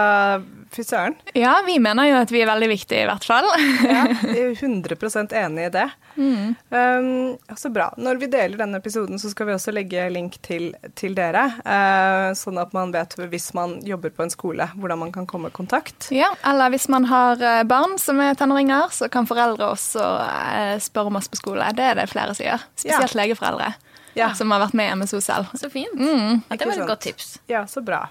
fy 0.70 0.84
søren. 0.86 1.16
Ja, 1.34 1.56
vi 1.66 1.80
mener 1.82 2.06
jo 2.06 2.18
at 2.20 2.30
vi 2.30 2.38
er 2.44 2.46
veldig 2.46 2.68
viktige, 2.70 3.02
i 3.02 3.08
hvert 3.08 3.24
fall. 3.26 3.46
ja, 3.82 4.04
vi 4.22 4.44
er 4.44 4.52
100% 4.62 5.34
enig 5.34 5.64
i 5.66 5.72
det. 5.74 5.86
Mm. 6.14 6.52
Um, 6.70 7.56
så 7.58 7.70
bra. 7.74 7.88
Når 7.98 8.20
vi 8.22 8.28
deler 8.30 8.60
denne 8.60 8.78
episoden, 8.78 9.18
så 9.18 9.30
skal 9.32 9.50
vi 9.50 9.56
også 9.56 9.74
legge 9.74 10.06
link 10.14 10.38
til, 10.46 10.68
til 10.98 11.16
dere. 11.18 11.48
Uh, 11.66 12.30
sånn 12.38 12.62
at 12.62 12.74
man 12.76 12.94
vet, 12.94 13.18
hvis 13.32 13.50
man 13.58 13.80
jobber 13.86 14.14
på 14.14 14.26
en 14.26 14.32
skole, 14.32 14.68
hvordan 14.78 15.02
man 15.02 15.14
kan 15.14 15.26
komme 15.26 15.50
i 15.50 15.56
kontakt. 15.56 16.12
Ja, 16.14 16.30
eller 16.46 16.70
hvis 16.74 16.86
man 16.92 17.08
har 17.10 17.42
eh, 17.42 17.64
barn 17.66 17.98
som 17.98 18.22
er 18.22 18.38
tenåringer, 18.38 18.94
så 18.94 19.10
kan 19.10 19.26
foreldre 19.26 19.72
også 19.74 20.02
uh, 20.02 20.76
spørre 20.82 21.10
om 21.10 21.18
oss 21.18 21.30
på 21.30 21.42
skole. 21.42 21.66
Det 21.74 21.90
er 21.90 21.98
det 21.98 22.06
flere 22.14 22.38
som 22.38 22.46
gjør. 22.46 22.70
Spesielt 22.78 23.18
ja. 23.18 23.22
legeforeldre. 23.24 23.74
Ja. 24.16 24.30
Som 24.34 24.50
har 24.54 24.62
vært 24.64 24.74
med 24.78 24.88
i 24.90 24.94
MSO 24.96 25.20
selv. 25.20 25.50
Så 25.60 25.68
fint. 25.72 25.92
Mm. 25.94 26.42
Ja, 26.48 26.56
det 26.56 26.66
var 26.70 26.78
et 26.80 26.88
godt 26.88 27.04
tips. 27.04 27.34
Ja, 27.52 27.66
så 27.68 27.82
bra. 27.84 28.06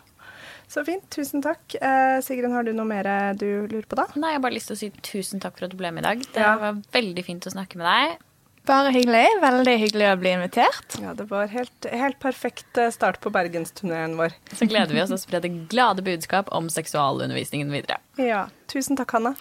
Så 0.69 0.83
fint. 0.85 1.03
Tusen 1.13 1.41
takk. 1.45 1.75
Eh, 1.81 2.19
Sigrun, 2.25 2.53
har 2.53 2.63
du 2.65 2.71
noe 2.73 2.85
mer 2.89 3.09
du 3.37 3.45
lurer 3.69 3.85
på 3.89 3.97
da? 3.99 4.05
Nei, 4.15 4.31
Jeg 4.33 4.39
har 4.39 4.45
bare 4.45 4.55
lyst 4.57 4.69
til 4.71 4.75
å 4.77 4.79
si 4.79 4.89
tusen 5.05 5.41
takk 5.41 5.57
for 5.57 5.65
at 5.67 5.73
du 5.73 5.77
ble 5.77 5.91
med 5.91 6.03
i 6.05 6.07
dag. 6.07 6.23
Det 6.33 6.41
Ja. 6.41 6.55
var 6.61 6.79
veldig 6.93 7.25
fint 7.25 7.45
å 7.45 7.53
snakke 7.53 7.75
med 7.81 7.85
deg. 7.89 8.17
Bare 8.65 8.89
hyggelig. 8.89 9.27
Veldig 9.41 9.75
hyggelig 9.77 10.07
å 10.09 10.19
bli 10.19 10.29
invitert. 10.33 10.95
Ja, 10.99 11.13
det 11.13 11.27
var 11.29 11.45
helt, 11.47 11.85
helt 11.91 12.17
perfekt 12.19 12.77
eh, 12.81 12.89
start 12.89 13.19
på 13.21 13.29
bergensturneen 13.31 14.15
vår. 14.17 14.33
Så 14.57 14.65
gleder 14.67 14.89
vi 14.93 15.01
oss 15.01 15.09
til 15.13 15.17
å 15.17 15.21
spre 15.21 15.39
det 15.41 15.51
glade 15.69 16.01
budskap 16.01 16.49
om 16.51 16.65
seksualundervisningen 16.67 17.69
videre. 17.69 17.97
Ja. 18.17 18.47
Tusen 18.67 18.97
takk, 18.97 19.11
Hanna. 19.11 19.35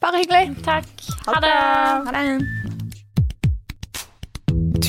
Bare 0.00 0.22
hyggelig. 0.22 0.62
Takk. 0.62 0.86
Ha 1.26 1.34
Ha 1.34 1.40
det. 1.40 1.50
Ha 2.06 2.12
det. 2.12 2.79